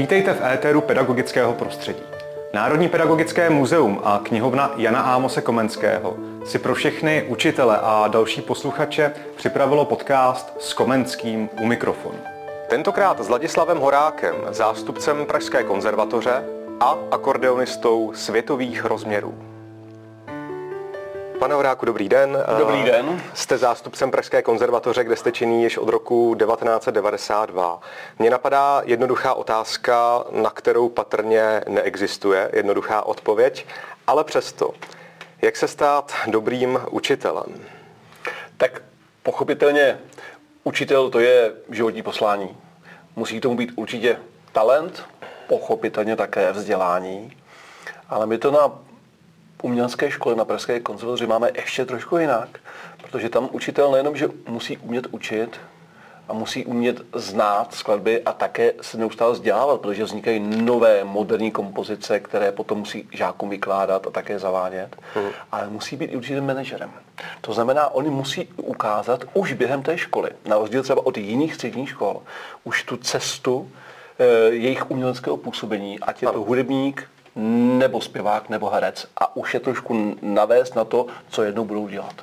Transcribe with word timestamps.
Vítejte 0.00 0.34
v 0.34 0.44
éteru 0.44 0.80
pedagogického 0.80 1.52
prostředí. 1.52 2.02
Národní 2.54 2.88
pedagogické 2.88 3.50
muzeum 3.50 4.00
a 4.04 4.20
knihovna 4.22 4.72
Jana 4.76 5.00
Ámose 5.00 5.40
Komenského 5.40 6.16
si 6.44 6.58
pro 6.58 6.74
všechny 6.74 7.24
učitele 7.28 7.78
a 7.82 8.08
další 8.08 8.42
posluchače 8.42 9.12
připravilo 9.36 9.84
podcast 9.84 10.56
s 10.60 10.72
Komenským 10.72 11.48
u 11.62 11.66
mikrofonu. 11.66 12.18
Tentokrát 12.68 13.20
s 13.20 13.28
Ladislavem 13.28 13.78
Horákem, 13.78 14.34
zástupcem 14.50 15.26
Pražské 15.26 15.62
konzervatoře 15.62 16.44
a 16.80 16.98
akordeonistou 17.10 18.12
světových 18.14 18.84
rozměrů. 18.84 19.49
Pane 21.40 21.54
Horáku, 21.54 21.86
dobrý 21.86 22.08
den. 22.08 22.44
Dobrý 22.58 22.84
den. 22.84 23.22
Jste 23.34 23.58
zástupcem 23.58 24.10
Pražské 24.10 24.42
konzervatoře, 24.42 25.04
kde 25.04 25.16
jste 25.16 25.32
činný 25.32 25.62
již 25.62 25.78
od 25.78 25.88
roku 25.88 26.34
1992. 26.38 27.80
Mně 28.18 28.30
napadá 28.30 28.82
jednoduchá 28.84 29.34
otázka, 29.34 30.24
na 30.30 30.50
kterou 30.50 30.88
patrně 30.88 31.62
neexistuje 31.68 32.50
jednoduchá 32.52 33.02
odpověď, 33.02 33.66
ale 34.06 34.24
přesto. 34.24 34.70
Jak 35.42 35.56
se 35.56 35.68
stát 35.68 36.12
dobrým 36.26 36.80
učitelem? 36.90 37.66
Tak 38.56 38.82
pochopitelně 39.22 39.98
učitel 40.64 41.10
to 41.10 41.20
je 41.20 41.52
životní 41.70 42.02
poslání. 42.02 42.56
Musí 43.16 43.40
tomu 43.40 43.56
být 43.56 43.72
určitě 43.76 44.16
talent, 44.52 45.04
pochopitelně 45.48 46.16
také 46.16 46.52
vzdělání, 46.52 47.36
ale 48.08 48.26
my 48.26 48.38
to 48.38 48.50
na 48.50 48.89
umělecké 49.62 50.10
škole 50.10 50.36
na 50.36 50.44
Pražské 50.44 50.80
konzervatoři 50.80 51.26
máme 51.26 51.50
ještě 51.54 51.84
trošku 51.84 52.16
jinak, 52.16 52.48
protože 53.02 53.28
tam 53.28 53.48
učitel 53.52 53.90
nejenom, 53.90 54.16
že 54.16 54.28
musí 54.48 54.76
umět 54.76 55.06
učit, 55.10 55.60
a 56.30 56.32
musí 56.32 56.64
umět 56.64 57.02
znát 57.14 57.74
skladby 57.74 58.22
a 58.22 58.32
také 58.32 58.72
se 58.80 58.98
neustále 58.98 59.32
vzdělávat, 59.32 59.80
protože 59.80 60.04
vznikají 60.04 60.40
nové 60.40 61.04
moderní 61.04 61.50
kompozice, 61.50 62.20
které 62.20 62.52
potom 62.52 62.78
musí 62.78 63.08
žákům 63.12 63.50
vykládat 63.50 64.06
a 64.06 64.10
také 64.10 64.38
zavádět, 64.38 64.96
hmm. 65.14 65.28
ale 65.52 65.68
musí 65.68 65.96
být 65.96 66.12
i 66.12 66.16
určitým 66.16 66.46
manažerem. 66.46 66.90
To 67.40 67.52
znamená, 67.52 67.88
oni 67.88 68.10
musí 68.10 68.48
ukázat 68.56 69.24
už 69.34 69.52
během 69.52 69.82
té 69.82 69.98
školy, 69.98 70.30
na 70.46 70.58
rozdíl 70.58 70.82
třeba 70.82 71.06
od 71.06 71.16
jiných 71.16 71.54
středních 71.54 71.88
škol, 71.88 72.22
už 72.64 72.82
tu 72.82 72.96
cestu 72.96 73.70
e, 74.18 74.24
jejich 74.54 74.90
uměleckého 74.90 75.36
působení, 75.36 76.00
ať 76.00 76.22
je 76.22 76.28
to 76.28 76.40
hudebník, 76.40 77.08
nebo 77.36 78.00
zpěvák, 78.00 78.48
nebo 78.48 78.70
herec 78.70 79.06
a 79.16 79.36
už 79.36 79.54
je 79.54 79.60
trošku 79.60 80.16
navést 80.22 80.76
na 80.76 80.84
to, 80.84 81.06
co 81.28 81.42
jednou 81.42 81.64
budou 81.64 81.88
dělat. 81.88 82.14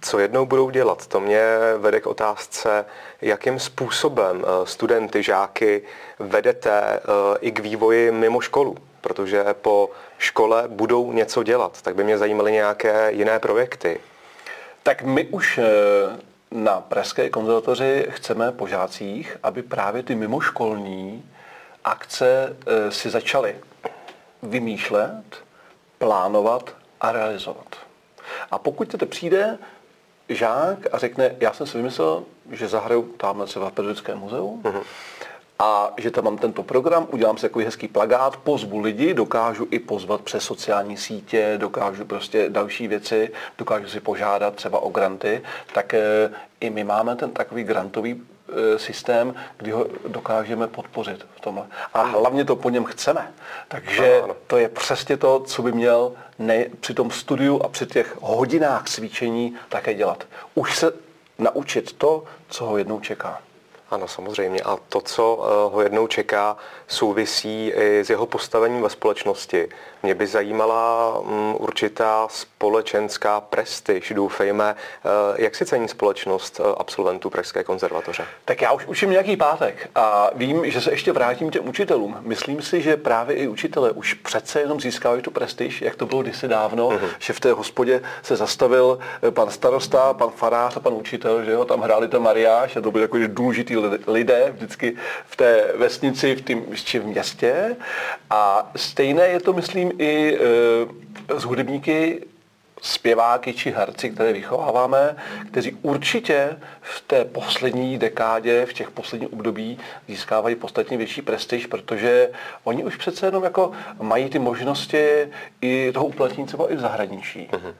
Co 0.00 0.18
jednou 0.18 0.46
budou 0.46 0.70
dělat? 0.70 1.06
To 1.06 1.20
mě 1.20 1.42
vede 1.78 2.00
k 2.00 2.06
otázce, 2.06 2.84
jakým 3.22 3.58
způsobem 3.58 4.44
eh, 4.44 4.66
studenty, 4.66 5.22
žáky 5.22 5.82
vedete 6.18 6.70
eh, 6.72 7.00
i 7.40 7.52
k 7.52 7.58
vývoji 7.58 8.12
mimo 8.12 8.40
školu, 8.40 8.76
protože 9.00 9.44
po 9.52 9.90
škole 10.18 10.64
budou 10.68 11.12
něco 11.12 11.42
dělat. 11.42 11.82
Tak 11.82 11.94
by 11.94 12.04
mě 12.04 12.18
zajímaly 12.18 12.52
nějaké 12.52 13.12
jiné 13.12 13.38
projekty. 13.38 14.00
Tak 14.82 15.02
my 15.02 15.26
už 15.26 15.58
eh, 15.58 15.64
na 16.50 16.80
Pražské 16.80 17.30
konzervatoři 17.30 18.06
chceme 18.10 18.52
po 18.52 18.66
žácích, 18.66 19.36
aby 19.42 19.62
právě 19.62 20.02
ty 20.02 20.14
mimoškolní 20.14 21.30
akce 21.84 22.56
si 22.88 23.10
začaly 23.10 23.56
vymýšlet, 24.42 25.24
plánovat 25.98 26.74
a 27.00 27.12
realizovat. 27.12 27.76
A 28.50 28.58
pokud 28.58 28.94
to 28.98 29.06
přijde 29.06 29.58
žák 30.28 30.78
a 30.92 30.98
řekne, 30.98 31.36
já 31.40 31.52
jsem 31.52 31.66
si 31.66 31.76
vymyslel, 31.76 32.24
že 32.52 32.68
zahraju 32.68 33.02
tamhle 33.02 33.46
třeba 33.46 33.70
v 33.70 33.72
Pedagogickém 33.72 34.18
muzeu, 34.18 34.60
uh-huh. 34.62 34.82
a 35.58 35.92
že 35.96 36.10
tam 36.10 36.24
mám 36.24 36.38
tento 36.38 36.62
program, 36.62 37.06
udělám 37.10 37.36
si 37.36 37.42
takový 37.42 37.64
hezký 37.64 37.88
plagát, 37.88 38.36
pozvu 38.36 38.78
lidi, 38.78 39.14
dokážu 39.14 39.68
i 39.70 39.78
pozvat 39.78 40.20
přes 40.20 40.44
sociální 40.44 40.96
sítě, 40.96 41.54
dokážu 41.56 42.04
prostě 42.04 42.48
další 42.48 42.88
věci, 42.88 43.30
dokážu 43.58 43.88
si 43.88 44.00
požádat 44.00 44.54
třeba 44.54 44.78
o 44.78 44.88
granty, 44.90 45.42
tak 45.74 45.94
e, 45.94 46.30
i 46.60 46.70
my 46.70 46.84
máme 46.84 47.16
ten 47.16 47.30
takový 47.30 47.64
grantový 47.64 48.22
systém, 48.76 49.34
kdy 49.56 49.70
ho 49.70 49.86
dokážeme 50.08 50.68
podpořit 50.68 51.26
v 51.36 51.40
tomhle. 51.40 51.66
A 51.94 52.02
hlavně 52.02 52.44
to 52.44 52.56
po 52.56 52.70
něm 52.70 52.84
chceme. 52.84 53.32
Takže 53.68 54.22
to 54.46 54.56
je 54.56 54.68
přesně 54.68 55.16
to, 55.16 55.40
co 55.40 55.62
by 55.62 55.72
měl 55.72 56.12
ne, 56.38 56.66
při 56.80 56.94
tom 56.94 57.10
studiu 57.10 57.60
a 57.62 57.68
při 57.68 57.86
těch 57.86 58.16
hodinách 58.20 58.88
cvičení 58.88 59.56
také 59.68 59.94
dělat. 59.94 60.24
Už 60.54 60.76
se 60.76 60.92
naučit 61.38 61.92
to, 61.92 62.24
co 62.48 62.64
ho 62.64 62.78
jednou 62.78 63.00
čeká. 63.00 63.40
Ano, 63.90 64.08
samozřejmě. 64.08 64.60
A 64.60 64.76
to, 64.88 65.00
co 65.00 65.44
eh, 65.44 65.74
ho 65.74 65.82
jednou 65.82 66.06
čeká, 66.06 66.56
souvisí 66.88 67.68
i 67.68 68.04
s 68.04 68.10
jeho 68.10 68.26
postavením 68.26 68.82
ve 68.82 68.90
společnosti. 68.90 69.68
Mě 70.08 70.14
by 70.14 70.26
zajímala 70.26 71.14
mm, 71.20 71.54
určitá 71.58 72.26
společenská 72.30 73.40
prestiž, 73.40 74.12
doufejme. 74.16 74.76
Eh, 74.76 75.08
jak 75.42 75.54
si 75.54 75.66
cení 75.66 75.88
společnost 75.88 76.60
eh, 76.60 76.74
absolventů 76.78 77.30
Pražské 77.30 77.64
konzervatoře? 77.64 78.24
Tak 78.44 78.62
já 78.62 78.72
už 78.72 78.86
učím 78.86 79.10
nějaký 79.10 79.36
pátek 79.36 79.90
a 79.94 80.30
vím, 80.34 80.70
že 80.70 80.80
se 80.80 80.90
ještě 80.90 81.12
vrátím 81.12 81.50
těm 81.50 81.68
učitelům. 81.68 82.16
Myslím 82.20 82.62
si, 82.62 82.82
že 82.82 82.96
právě 82.96 83.36
i 83.36 83.48
učitele 83.48 83.90
už 83.90 84.14
přece 84.14 84.60
jenom 84.60 84.80
získávají 84.80 85.22
tu 85.22 85.30
prestiž, 85.30 85.82
jak 85.82 85.96
to 85.96 86.06
bylo 86.06 86.22
kdysi 86.22 86.48
dávno, 86.48 86.88
uh-huh. 86.88 87.08
že 87.18 87.32
v 87.32 87.40
té 87.40 87.52
hospodě 87.52 88.02
se 88.22 88.36
zastavil 88.36 88.98
pan 89.30 89.50
starosta, 89.50 90.14
pan 90.14 90.30
farář 90.30 90.76
a 90.76 90.80
pan 90.80 90.92
učitel, 90.92 91.44
že 91.44 91.52
jo, 91.52 91.64
tam 91.64 91.80
hráli 91.80 92.08
ten 92.08 92.22
mariáš 92.22 92.76
a 92.76 92.80
to 92.80 92.90
byly 92.90 93.02
jako 93.02 93.18
důležitý 93.26 93.76
lidé 94.06 94.52
vždycky 94.56 94.96
v 95.26 95.36
té 95.36 95.64
vesnici, 95.74 96.36
v 96.36 96.42
tým, 96.42 96.66
či 96.74 96.98
v 96.98 97.06
městě. 97.06 97.76
A 98.30 98.70
stejné 98.76 99.28
je 99.28 99.40
to, 99.40 99.52
myslím, 99.52 99.97
i 99.98 100.38
e, 100.38 101.40
s 101.40 101.44
hudebníky 101.44 102.22
zpěváky 102.82 103.52
či 103.52 103.70
herci, 103.70 104.10
které 104.10 104.32
vychováváme, 104.32 105.16
kteří 105.50 105.76
určitě 105.82 106.56
v 106.80 107.00
té 107.00 107.24
poslední 107.24 107.98
dekádě, 107.98 108.66
v 108.66 108.72
těch 108.72 108.90
posledních 108.90 109.32
období 109.32 109.78
získávají 110.08 110.56
podstatně 110.56 110.96
větší 110.96 111.22
prestiž, 111.22 111.66
protože 111.66 112.30
oni 112.64 112.84
už 112.84 112.96
přece 112.96 113.26
jenom 113.26 113.44
jako 113.44 113.72
mají 114.02 114.28
ty 114.28 114.38
možnosti 114.38 115.28
i 115.60 115.92
toho 115.92 116.06
uplatnění 116.06 116.46
třeba 116.46 116.72
i 116.72 116.76
v 116.76 116.80
zahraničí. 116.80 117.48
Uh-huh. 117.52 117.74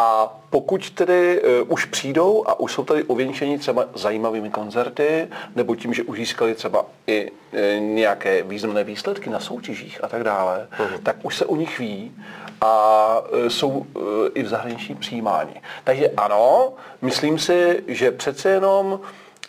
A 0.00 0.36
pokud 0.50 0.90
tedy 0.90 1.42
uh, 1.42 1.72
už 1.72 1.84
přijdou 1.84 2.44
a 2.46 2.60
už 2.60 2.72
jsou 2.72 2.84
tady 2.84 3.04
ověnčení 3.04 3.58
třeba 3.58 3.84
zajímavými 3.94 4.50
koncerty, 4.50 5.28
nebo 5.56 5.76
tím, 5.76 5.94
že 5.94 6.02
už 6.02 6.18
získali 6.18 6.54
třeba 6.54 6.86
i 7.06 7.30
uh, 7.30 7.58
nějaké 7.80 8.42
významné 8.42 8.84
výsledky 8.84 9.30
na 9.30 9.40
soutěžích 9.40 10.04
a 10.04 10.08
tak 10.08 10.24
dále, 10.24 10.68
uh-huh. 10.78 10.98
tak 11.02 11.16
už 11.22 11.36
se 11.36 11.44
u 11.44 11.56
nich 11.56 11.78
ví 11.78 12.12
a 12.60 13.20
uh, 13.20 13.48
jsou 13.48 13.68
uh, 13.68 13.84
i 14.34 14.42
v 14.42 14.48
zahraničí 14.48 14.94
přijímáni. 14.94 15.62
Takže 15.84 16.08
ano, 16.16 16.72
myslím 17.02 17.38
si, 17.38 17.84
že 17.86 18.10
přece 18.10 18.50
jenom, 18.50 19.00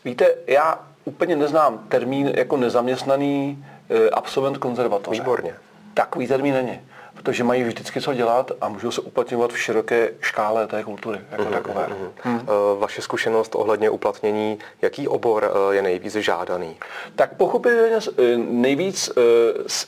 víte, 0.05 0.35
já 0.47 0.79
úplně 1.05 1.35
neznám 1.35 1.85
termín 1.89 2.33
jako 2.35 2.57
nezaměstnaný 2.57 3.65
absolvent 4.13 4.57
konzervatoře. 4.57 5.21
Výborně. 5.21 5.55
Takový 5.93 6.27
termín 6.27 6.53
není 6.53 6.79
protože 7.13 7.43
mají 7.43 7.63
vždycky 7.63 8.01
co 8.01 8.13
dělat 8.13 8.51
a 8.61 8.69
můžou 8.69 8.91
se 8.91 9.01
uplatňovat 9.01 9.51
v 9.51 9.59
široké 9.59 10.09
škále 10.21 10.67
té 10.67 10.83
kultury 10.83 11.21
jako 11.31 11.43
uh-huh, 11.43 11.51
takové. 11.51 11.87
Uh-huh. 11.87 12.11
Hmm. 12.21 12.47
Vaše 12.79 13.01
zkušenost 13.01 13.55
ohledně 13.55 13.89
uplatnění, 13.89 14.59
jaký 14.81 15.07
obor 15.07 15.51
eh, 15.51 15.75
je 15.75 15.81
nejvíc 15.81 16.15
žádaný? 16.15 16.77
Tak 17.15 17.33
pochopitelně 17.33 17.95
eh, 17.95 18.37
nejvíc 18.37 19.09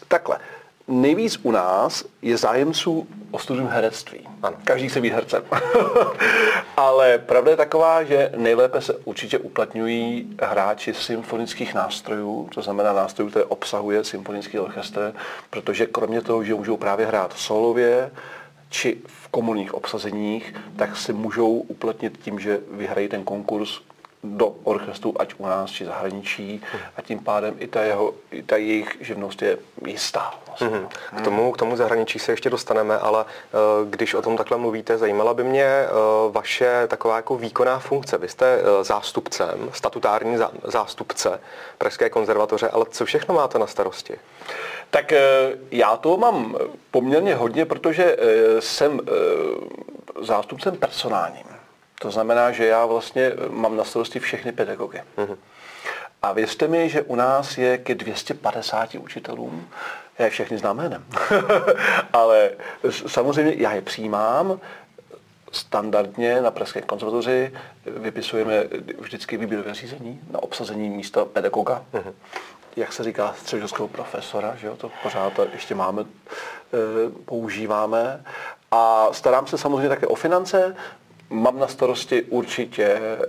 takhle. 0.08 0.38
Nejvíc 0.88 1.40
u 1.44 1.52
nás 1.52 2.06
je 2.22 2.38
zájemců 2.38 3.08
o 3.32 3.40
studium 3.40 3.68
herectví. 3.68 4.28
Ano. 4.44 4.58
Každý 4.64 4.90
se 4.90 5.02
být 5.02 5.14
hercem. 5.14 5.44
Ale 6.78 7.18
pravda 7.18 7.52
je 7.52 7.58
taková, 7.58 8.04
že 8.04 8.32
nejlépe 8.36 8.82
se 8.82 8.94
určitě 8.94 9.38
uplatňují 9.38 10.36
hráči 10.42 10.94
symfonických 10.94 11.74
nástrojů, 11.74 12.50
to 12.56 12.62
znamená 12.62 12.94
nástrojů, 12.94 13.30
které 13.30 13.46
obsahuje 13.46 14.04
symfonický 14.04 14.60
orchestr, 14.60 15.14
protože 15.50 15.86
kromě 15.86 16.22
toho, 16.22 16.44
že 16.44 16.56
můžou 16.56 16.78
právě 16.78 17.06
hrát 17.06 17.34
solově, 17.34 18.12
či 18.70 18.98
v 19.08 19.28
komunních 19.28 19.74
obsazeních, 19.74 20.56
tak 20.76 20.98
si 20.98 21.14
můžou 21.14 21.52
uplatnit 21.52 22.18
tím, 22.22 22.40
že 22.40 22.60
vyhrají 22.72 23.08
ten 23.08 23.24
konkurs 23.24 23.82
do 24.24 24.56
orchestru, 24.64 25.22
ať 25.22 25.34
u 25.38 25.46
nás, 25.46 25.72
či 25.72 25.86
zahraničí, 25.86 26.62
a 26.98 27.02
tím 27.02 27.20
pádem 27.20 27.56
i 27.60 27.68
ta, 27.68 27.82
jeho, 27.82 28.14
i 28.32 28.44
ta 28.44 28.58
jejich 28.58 28.98
živnost 29.02 29.42
je 29.42 29.58
jistá. 29.88 30.34
Vlastně. 30.48 30.68
Mm-hmm. 30.68 30.88
K, 31.18 31.22
tomu, 31.22 31.52
k 31.52 31.58
tomu 31.58 31.76
zahraničí 31.76 32.20
se 32.20 32.32
ještě 32.32 32.50
dostaneme, 32.50 32.98
ale 32.98 33.26
uh, 33.26 33.90
když 33.90 34.14
o 34.14 34.22
tom 34.22 34.38
takhle 34.38 34.58
mluvíte, 34.58 34.98
zajímala 34.98 35.34
by 35.34 35.44
mě 35.44 35.86
uh, 35.86 36.34
vaše 36.34 36.88
taková 36.88 37.16
jako 37.16 37.38
výkonná 37.38 37.80
funkce. 37.80 38.18
Vy 38.18 38.30
jste 38.30 38.58
uh, 38.58 38.84
zástupcem, 38.84 39.70
statutární 39.74 40.38
zá, 40.38 40.52
zástupce 40.64 41.40
Pražské 41.78 42.10
konzervatoře, 42.10 42.70
ale 42.70 42.86
co 42.92 43.06
všechno 43.06 43.36
máte 43.36 43.60
na 43.60 43.68
starosti? 43.68 44.14
Tak 44.90 45.14
já 45.72 45.98
to 45.98 46.18
mám 46.18 46.56
poměrně 46.92 47.36
hodně, 47.36 47.66
protože 47.66 48.18
jsem 48.60 49.02
zástupcem 50.22 50.78
personálním. 50.78 51.53
To 52.04 52.12
znamená, 52.12 52.52
že 52.52 52.66
já 52.66 52.86
vlastně 52.86 53.32
mám 53.50 53.78
na 53.78 53.84
starosti 53.84 54.20
všechny 54.20 54.52
pedagogy. 54.52 55.02
Mm-hmm. 55.18 55.38
A 56.22 56.34
věřte 56.34 56.68
mi, 56.68 56.90
že 56.90 57.02
u 57.02 57.16
nás 57.16 57.58
je 57.58 57.78
ke 57.78 57.96
250 57.96 58.96
učitelům, 58.96 59.70
já 60.20 60.26
je 60.26 60.32
všechny 60.32 60.58
znám 60.58 60.78
jménem, 60.78 61.06
ale 62.14 62.52
samozřejmě 63.08 63.54
já 63.58 63.74
je 63.74 63.82
přijímám, 63.82 64.60
standardně 65.52 66.42
na 66.42 66.52
Pražské 66.52 66.82
konzervatoři 66.82 67.54
vypisujeme 67.86 68.64
vždycky 69.00 69.38
výběrové 69.38 69.74
řízení 69.74 70.22
na 70.32 70.44
obsazení 70.44 70.90
místa 70.90 71.26
pedagoga. 71.26 71.86
Uh-huh. 71.94 72.14
Jak 72.76 72.94
se 72.94 73.04
říká, 73.04 73.36
středoškolského 73.38 73.88
profesora, 73.88 74.56
že 74.56 74.68
jo, 74.68 74.76
to 74.76 74.92
pořád 75.04 75.34
ještě 75.54 75.76
máme, 75.76 76.02
e, 76.02 76.06
používáme. 77.26 78.24
A 78.76 79.08
starám 79.12 79.48
se 79.48 79.58
samozřejmě 79.58 79.90
také 79.90 80.08
o 80.08 80.16
finance. 80.16 80.76
Mám 81.34 81.60
na 81.60 81.68
starosti 81.68 82.24
určitě 82.24 82.84
e, 82.84 83.20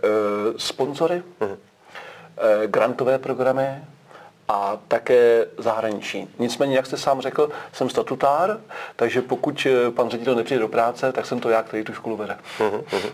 sponzory, 0.57 1.23
e, 1.41 2.67
grantové 2.67 3.19
programy, 3.19 3.83
a 4.49 4.79
také 4.89 5.47
zahraničí. 5.59 6.29
Nicméně, 6.39 6.77
jak 6.77 6.87
jste 6.87 6.97
sám 6.97 7.21
řekl, 7.21 7.51
jsem 7.73 7.91
statutár, 7.91 8.61
takže 8.97 9.23
pokud 9.23 9.67
eh, 9.67 9.91
pan 9.91 10.11
ředitel 10.11 10.35
nepřijde 10.35 10.61
do 10.61 10.69
práce, 10.69 11.13
tak 11.13 11.27
jsem 11.27 11.41
to 11.41 11.51
já, 11.51 11.63
který 11.63 11.85
tu 11.85 11.93
školu 11.93 12.17
vede. 12.17 12.39
Uh-huh, 12.59 12.83
uh-huh. 12.83 13.13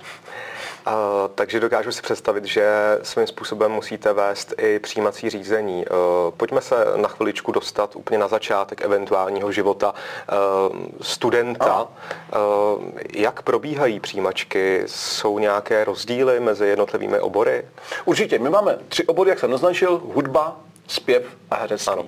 A, 0.86 1.28
takže 1.34 1.60
dokážu 1.60 1.92
si 1.92 2.02
představit, 2.02 2.44
že 2.44 2.98
svým 3.02 3.26
způsobem 3.26 3.72
musíte 3.72 4.12
vést 4.12 4.54
i 4.58 4.78
přijímací 4.78 5.30
řízení. 5.30 5.84
Eh, 5.86 5.90
pojďme 6.36 6.60
se 6.60 6.84
na 6.96 7.08
chviličku 7.08 7.52
dostat 7.52 7.96
úplně 7.96 8.18
na 8.18 8.28
začátek 8.28 8.80
eventuálního 8.82 9.52
života 9.52 9.94
eh, 9.94 10.34
studenta. 11.00 11.88
Jak 13.14 13.42
probíhají 13.42 14.00
přijímačky? 14.00 14.82
Jsou 14.86 15.38
nějaké 15.38 15.84
rozdíly 15.84 16.40
mezi 16.40 16.66
jednotlivými 16.66 17.20
obory? 17.20 17.64
Určitě. 18.04 18.38
My 18.38 18.50
máme 18.50 18.78
tři 18.88 19.06
obory, 19.06 19.30
jak 19.30 19.38
jsem 19.38 19.50
naznačil, 19.50 20.00
hudba, 20.14 20.60
zpěv 20.86 21.22
a 21.50 21.56
herectví. 21.56 21.92
Ano. 21.92 22.04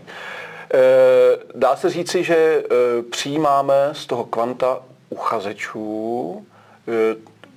Dá 1.54 1.76
se 1.76 1.90
říci, 1.90 2.24
že 2.24 2.64
přijímáme 3.10 3.90
z 3.92 4.06
toho 4.06 4.24
kvanta 4.24 4.80
uchazečů 5.10 6.46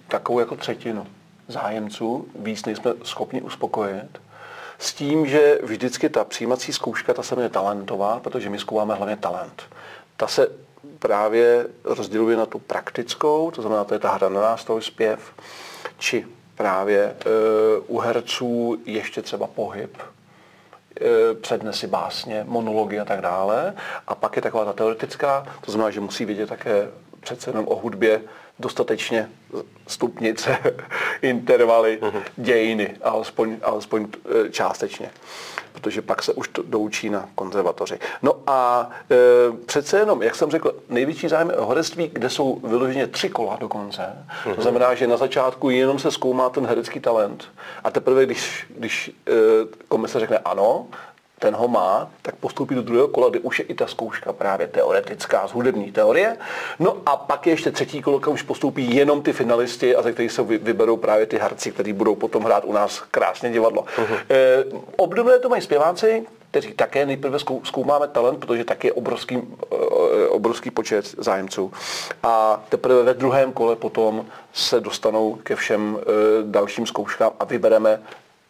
takovou 0.08 0.40
jako 0.40 0.56
třetinu 0.56 1.08
zájemců, 1.48 2.28
víc 2.40 2.66
nejsme 2.66 2.94
schopni 3.04 3.42
uspokojit. 3.42 4.22
S 4.80 4.94
tím, 4.94 5.28
že 5.28 5.60
vždycky 5.64 6.10
ta 6.10 6.24
přijímací 6.24 6.74
zkouška, 6.74 7.14
ta 7.14 7.24
se 7.24 7.36
jmenuje 7.36 7.50
talentová, 7.50 8.20
protože 8.20 8.50
my 8.50 8.60
zkoumáme 8.60 8.96
hlavně 8.96 9.18
talent. 9.18 9.64
Ta 10.18 10.28
se 10.28 10.48
právě 11.00 11.68
rozděluje 11.84 12.38
na 12.38 12.46
tu 12.46 12.60
praktickou, 12.60 13.52
to 13.52 13.62
znamená, 13.62 13.84
to 13.84 13.94
je 13.94 14.00
ta 14.00 14.12
hra 14.12 14.30
na 14.30 14.42
nástroj, 14.42 14.82
zpěv, 14.82 15.20
či 15.98 16.28
právě 16.56 17.16
u 17.88 18.00
herců 18.00 18.78
ještě 18.86 19.22
třeba 19.22 19.48
pohyb, 19.48 19.98
E, 21.02 21.34
přednesy 21.36 21.88
básně, 21.88 22.44
monology 22.48 23.00
a 23.00 23.06
tak 23.06 23.22
dále. 23.22 23.74
A 24.08 24.16
pak 24.16 24.36
je 24.36 24.42
taková 24.42 24.66
ta 24.66 24.74
teoretická, 24.74 25.46
to 25.62 25.72
znamená, 25.72 25.92
že 25.92 26.00
musí 26.00 26.26
vědět 26.26 26.50
také 26.50 26.88
přece 27.20 27.50
jenom 27.50 27.68
o 27.68 27.76
hudbě 27.76 28.22
dostatečně 28.60 29.30
stupnice, 29.88 30.58
intervaly, 31.22 32.00
uh-huh. 32.02 32.22
dějiny, 32.38 32.96
alespoň, 33.04 33.58
alespoň 33.64 34.08
e, 34.46 34.50
částečně 34.50 35.10
protože 35.86 36.02
pak 36.02 36.24
se 36.24 36.34
už 36.34 36.48
to 36.48 36.62
doučí 36.62 37.10
na 37.10 37.30
konzervatoři. 37.36 38.00
No 38.22 38.34
a 38.48 38.90
e, 39.12 39.58
přece 39.66 40.00
jenom, 40.00 40.24
jak 40.24 40.36
jsem 40.36 40.52
řekl, 40.52 40.76
největší 40.90 41.28
zájem 41.28 41.50
je 41.50 41.56
o 41.56 41.68
herectví, 41.68 42.10
kde 42.14 42.30
jsou 42.30 42.60
vyloženě 42.64 43.08
tři 43.08 43.30
kola 43.30 43.58
dokonce. 43.60 44.02
Mm-hmm. 44.02 44.44
To 44.44 44.50
mhm. 44.50 44.62
znamená, 44.62 44.96
že 44.96 45.08
na 45.08 45.18
začátku 45.18 45.70
jenom 45.70 46.00
se 46.00 46.12
zkoumá 46.12 46.50
ten 46.50 46.66
herecký 46.66 47.00
talent. 47.00 47.48
A 47.84 47.92
teprve, 47.92 48.26
když, 48.26 48.66
když 48.78 49.10
e, 49.10 49.32
komise 49.88 50.20
řekne 50.20 50.38
ano, 50.38 50.88
ten 51.46 51.56
ho 51.56 51.68
má, 51.68 52.10
tak 52.22 52.36
postoupí 52.36 52.76
do 52.76 52.82
druhého 52.82 53.08
kola, 53.08 53.30
kde 53.30 53.40
už 53.40 53.60
je 53.60 53.66
i 53.66 53.74
ta 53.74 53.88
zkouška 53.88 54.34
právě 54.34 54.68
teoretická 54.68 55.48
z 55.48 55.52
hudební 55.52 55.92
teorie. 55.92 56.38
No 56.80 56.98
a 57.06 57.16
pak 57.16 57.48
je 57.48 57.54
ještě 57.54 57.72
třetí 57.72 58.02
kolo, 58.02 58.20
už 58.20 58.42
postoupí 58.42 58.96
jenom 58.96 59.22
ty 59.22 59.34
finalisti 59.34 59.96
a 59.96 60.02
ze 60.02 60.12
kterých 60.12 60.32
se 60.32 60.44
vyberou 60.44 60.98
právě 60.98 61.26
ty 61.26 61.38
herci, 61.38 61.72
kteří 61.72 61.94
budou 61.94 62.16
potom 62.16 62.44
hrát 62.44 62.66
u 62.66 62.74
nás 62.74 63.04
krásně 63.12 63.50
divadlo. 63.50 63.82
Uh-huh. 63.82 64.18
E, 64.30 64.64
obdobné 64.98 65.40
to 65.40 65.50
mají 65.50 65.62
zpěváci, 65.62 66.26
kteří 66.52 66.74
také 66.74 67.06
nejprve 67.06 67.40
zkoumáme 67.64 68.08
talent, 68.08 68.40
protože 68.40 68.64
taky 68.64 68.88
je 68.88 68.94
obrovský, 68.94 69.38
eh, 69.38 70.28
obrovský 70.28 70.72
počet 70.72 71.16
zájemců. 71.18 71.72
A 72.24 72.64
teprve 72.70 73.04
ve 73.04 73.14
druhém 73.14 73.52
kole 73.52 73.76
potom 73.76 74.26
se 74.54 74.80
dostanou 74.80 75.36
ke 75.44 75.56
všem 75.56 76.00
eh, 76.00 76.04
dalším 76.44 76.88
zkouškám 76.88 77.32
a 77.40 77.46
vybereme 77.46 78.00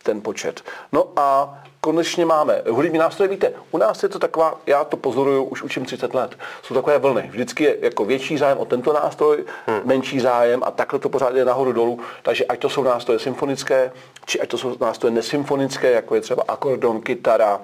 ten 0.03 0.21
počet. 0.21 0.61
No 0.91 1.07
a 1.15 1.57
konečně 1.85 2.25
máme 2.25 2.61
hudební 2.69 2.99
nástroje. 2.99 3.29
Víte, 3.29 3.53
u 3.71 3.77
nás 3.77 4.03
je 4.03 4.09
to 4.09 4.19
taková, 4.19 4.59
já 4.65 4.83
to 4.83 4.97
pozoruju, 4.97 5.43
už 5.43 5.63
učím 5.63 5.85
30 5.85 6.13
let, 6.13 6.37
jsou 6.63 6.73
takové 6.73 6.97
vlny. 6.97 7.29
Vždycky 7.31 7.63
je 7.63 7.77
jako 7.81 8.05
větší 8.05 8.37
zájem 8.37 8.57
o 8.57 8.65
tento 8.65 8.93
nástroj, 8.93 9.45
hmm. 9.67 9.81
menší 9.83 10.19
zájem 10.19 10.61
a 10.65 10.71
takhle 10.71 10.99
to 10.99 11.09
pořád 11.09 11.35
je 11.35 11.45
nahoru 11.45 11.71
dolů. 11.71 11.99
Takže 12.23 12.45
ať 12.45 12.59
to 12.59 12.69
jsou 12.69 12.83
nástroje 12.83 13.19
symfonické, 13.19 13.91
či 14.25 14.41
ať 14.41 14.49
to 14.49 14.57
jsou 14.57 14.77
nástroje 14.81 15.13
nesymfonické, 15.13 15.91
jako 15.91 16.15
je 16.15 16.21
třeba 16.21 16.43
akordon, 16.47 17.01
kytara, 17.01 17.61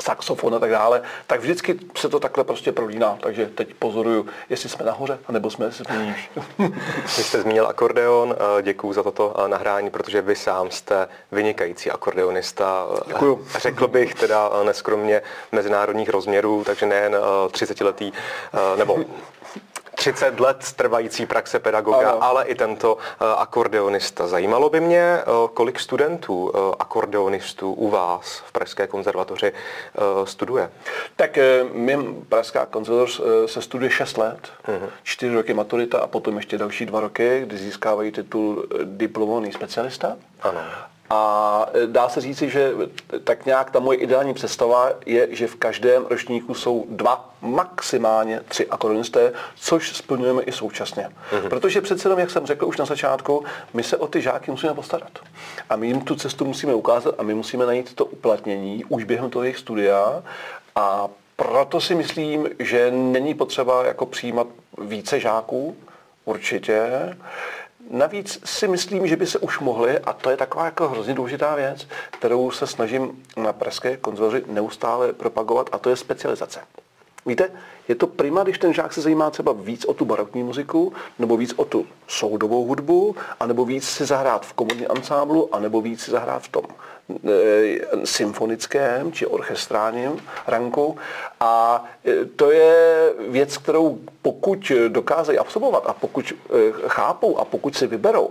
saxofon 0.00 0.54
a 0.54 0.58
tak 0.58 0.70
dále, 0.70 1.02
tak 1.26 1.40
vždycky 1.40 1.78
se 1.96 2.08
to 2.08 2.20
takhle 2.20 2.44
prostě 2.44 2.72
prolíná. 2.72 3.18
Takže 3.20 3.46
teď 3.46 3.74
pozoruju, 3.74 4.26
jestli 4.50 4.68
jsme 4.68 4.84
nahoře, 4.84 5.18
anebo 5.26 5.50
jsme 5.50 5.72
se 5.72 5.84
níž. 5.98 6.30
Vy 7.16 7.24
jste 7.24 7.40
zmínil 7.40 7.66
akordeon, 7.66 8.36
eh, 8.58 8.62
děkuji 8.62 8.92
za 8.92 9.02
toto 9.02 9.34
eh, 9.38 9.48
nahrání, 9.48 9.90
protože 9.90 10.22
vy 10.22 10.36
sám 10.36 10.70
jste 10.70 11.08
vynikající 11.32 11.90
akordeonista. 11.90 12.86
Děkuju. 13.06 13.46
Řekl 13.58 13.88
bych 13.88 14.14
teda 14.14 14.50
eh, 14.60 14.64
neskromně 14.64 15.22
mezinárodních 15.52 16.08
rozměrů, 16.08 16.64
takže 16.64 16.86
nejen 16.86 17.16
30-letý, 17.48 18.12
nebo 18.76 18.98
30 19.94 20.40
let 20.40 20.72
trvající 20.76 21.26
praxe 21.26 21.58
pedagoga, 21.58 22.10
ano. 22.10 22.24
ale 22.24 22.44
i 22.44 22.54
tento 22.54 22.94
uh, 22.94 23.00
akordeonista. 23.38 24.26
Zajímalo 24.26 24.70
by 24.70 24.80
mě, 24.80 25.18
uh, 25.26 25.48
kolik 25.48 25.80
studentů 25.80 26.42
uh, 26.42 26.74
akordeonistů 26.78 27.72
u 27.72 27.90
vás 27.90 28.42
v 28.46 28.52
Pražské 28.52 28.86
konzervatoři 28.86 29.52
studuje? 30.24 30.70
Tak 31.16 31.38
my 31.72 31.98
Pražská 32.28 32.66
konzervatoř 32.66 33.20
se 33.46 33.62
studuje 33.62 33.90
6 33.90 34.18
let, 34.18 34.48
uh-huh. 34.68 34.88
4 35.02 35.34
roky 35.34 35.54
maturita 35.54 35.98
a 35.98 36.06
potom 36.06 36.36
ještě 36.36 36.58
další 36.58 36.86
2 36.86 37.00
roky, 37.00 37.40
kdy 37.44 37.56
získávají 37.56 38.12
titul 38.12 38.66
diplomovaný 38.84 39.52
specialista. 39.52 40.16
Ano. 40.42 40.60
A 41.10 41.66
e, 41.74 41.86
dá 41.86 42.08
se 42.08 42.20
říci, 42.20 42.50
že 42.50 42.72
tak 43.24 43.46
nějak 43.46 43.70
ta 43.70 43.80
moje 43.80 43.98
ideální 43.98 44.34
představa 44.34 44.90
je, 45.06 45.28
že 45.30 45.46
v 45.46 45.56
každém 45.56 46.06
ročníku 46.06 46.54
jsou 46.54 46.86
dva, 46.88 47.34
maximálně 47.42 48.40
tři 48.48 48.66
akordeonisté, 48.66 49.32
což 49.56 49.96
splňujeme 49.96 50.42
i 50.42 50.52
současně. 50.52 51.08
Mm-hmm. 51.32 51.48
Protože 51.48 51.80
přece 51.80 52.08
jenom, 52.08 52.18
jak 52.18 52.30
jsem 52.30 52.46
řekl 52.46 52.66
už 52.66 52.76
na 52.76 52.84
začátku, 52.84 53.44
my 53.74 53.82
se 53.82 53.96
o 53.96 54.06
ty 54.06 54.22
žáky 54.22 54.50
musíme 54.50 54.74
postarat. 54.74 55.18
A 55.70 55.76
my 55.76 55.86
jim 55.86 56.00
tu 56.00 56.14
cestu 56.14 56.44
musíme 56.44 56.74
ukázat 56.74 57.14
a 57.18 57.22
my 57.22 57.34
musíme 57.34 57.66
najít 57.66 57.94
to 57.94 58.04
uplatnění 58.04 58.84
už 58.88 59.04
během 59.04 59.30
toho 59.30 59.42
jejich 59.42 59.58
studia. 59.58 60.22
A 60.76 61.08
proto 61.36 61.80
si 61.80 61.94
myslím, 61.94 62.48
že 62.58 62.90
není 62.90 63.34
potřeba 63.34 63.86
jako 63.86 64.06
přijímat 64.06 64.46
více 64.78 65.20
žáků, 65.20 65.76
určitě. 66.24 66.90
Navíc 67.90 68.40
si 68.44 68.68
myslím, 68.68 69.06
že 69.06 69.16
by 69.16 69.26
se 69.26 69.38
už 69.38 69.60
mohli, 69.60 69.98
a 69.98 70.12
to 70.12 70.30
je 70.30 70.36
taková 70.36 70.64
jako 70.64 70.88
hrozně 70.88 71.14
důležitá 71.14 71.54
věc, 71.54 71.88
kterou 72.10 72.50
se 72.50 72.66
snažím 72.66 73.22
na 73.36 73.52
Pražské 73.52 73.96
konzorzi 73.96 74.44
neustále 74.46 75.12
propagovat, 75.12 75.70
a 75.72 75.78
to 75.78 75.90
je 75.90 75.96
specializace. 75.96 76.60
Víte, 77.26 77.50
je 77.88 77.94
to 77.94 78.06
prima, 78.06 78.42
když 78.42 78.58
ten 78.58 78.74
žák 78.74 78.92
se 78.92 79.00
zajímá 79.00 79.30
třeba 79.30 79.52
víc 79.52 79.84
o 79.84 79.94
tu 79.94 80.04
barokní 80.04 80.42
muziku, 80.42 80.92
nebo 81.18 81.36
víc 81.36 81.54
o 81.56 81.64
tu 81.64 81.86
soudovou 82.08 82.64
hudbu, 82.64 83.16
anebo 83.40 83.64
víc 83.64 83.84
si 83.84 84.04
zahrát 84.04 84.46
v 84.46 84.52
komodní 84.52 84.86
ansámblu, 84.86 85.54
anebo 85.54 85.80
víc 85.80 86.02
si 86.02 86.10
zahrát 86.10 86.42
v 86.42 86.48
tom 86.48 86.64
e, 87.28 88.06
symfonickém 88.06 89.12
či 89.12 89.26
orchestrálním 89.26 90.22
ranku. 90.46 90.96
A 91.40 91.84
e, 92.06 92.24
to 92.24 92.50
je 92.50 93.12
věc, 93.28 93.56
kterou 93.56 93.98
pokud 94.22 94.72
dokázají 94.88 95.38
absolvovat 95.38 95.82
a 95.86 95.92
pokud 95.92 96.32
e, 96.32 96.72
chápou 96.88 97.36
a 97.38 97.44
pokud 97.44 97.76
si 97.76 97.86
vyberou, 97.86 98.30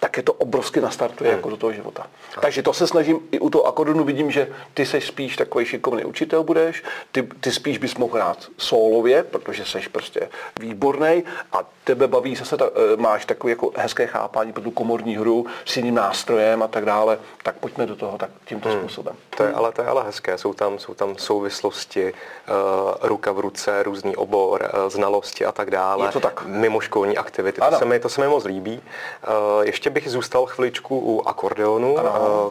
tak 0.00 0.16
je 0.16 0.22
to 0.22 0.32
obrovsky 0.32 0.80
nastartuje 0.80 1.30
hmm. 1.30 1.38
jako 1.38 1.50
do 1.50 1.56
toho 1.56 1.72
života. 1.72 2.06
Takže 2.40 2.62
to 2.62 2.72
se 2.72 2.86
snažím 2.86 3.20
i 3.30 3.38
u 3.38 3.50
toho 3.50 3.66
akordonu 3.66 4.04
vidím, 4.04 4.30
že 4.30 4.48
ty 4.74 4.86
seš 4.86 5.06
spíš 5.06 5.36
takový 5.36 5.64
šikovný 5.64 6.04
učitel 6.04 6.42
budeš, 6.42 6.82
ty, 7.12 7.22
ty 7.22 7.52
spíš 7.52 7.78
bys 7.78 7.96
mohl 7.96 8.14
hrát 8.14 8.46
sol 8.58 8.87
solově, 8.88 9.22
protože 9.22 9.64
seš 9.64 9.88
prostě 9.88 10.28
výborný 10.60 11.24
a 11.52 11.58
tebe 11.84 12.06
baví, 12.06 12.36
zase 12.36 12.56
ta, 12.56 12.64
eh, 12.66 12.96
máš 12.96 13.24
takový 13.24 13.50
jako 13.50 13.70
hezké 13.76 14.06
chápání 14.06 14.52
pro 14.52 14.62
tu 14.62 14.70
komorní 14.70 15.16
hru 15.16 15.46
s 15.64 15.76
jiným 15.76 15.94
nástrojem 15.94 16.62
a 16.62 16.68
tak 16.68 16.84
dále, 16.84 17.18
tak 17.42 17.54
pojďme 17.56 17.86
do 17.86 17.96
toho 17.96 18.18
tak 18.18 18.30
tímto 18.44 18.68
hmm. 18.68 18.78
způsobem. 18.78 19.16
To 19.36 19.42
je, 19.42 19.52
ale, 19.52 19.72
to 19.72 19.82
je 19.82 19.88
ale 19.88 20.04
hezké, 20.04 20.38
jsou 20.38 20.52
tam, 20.54 20.78
jsou 20.78 20.94
tam 20.94 21.16
souvislosti, 21.16 22.12
uh, 22.12 23.08
ruka 23.08 23.32
v 23.32 23.38
ruce, 23.40 23.82
různý 23.82 24.16
obor, 24.16 24.70
uh, 24.74 24.90
znalosti 24.90 25.44
a 25.44 25.52
tak 25.52 25.70
dále. 25.70 26.06
Je 26.06 26.12
to 26.12 26.20
tak. 26.20 26.44
Mimoškolní 26.46 27.18
aktivity, 27.18 27.60
to 27.60 27.76
se, 27.76 27.84
mi, 27.84 28.00
to 28.00 28.08
se 28.08 28.20
mi 28.20 28.28
moc 28.28 28.44
líbí. 28.44 28.80
Uh, 28.80 29.64
ještě 29.64 29.90
bych 29.90 30.10
zůstal 30.10 30.46
chviličku 30.46 30.98
u 30.98 31.28
akordeonu, 31.28 31.94
uh, 31.94 32.00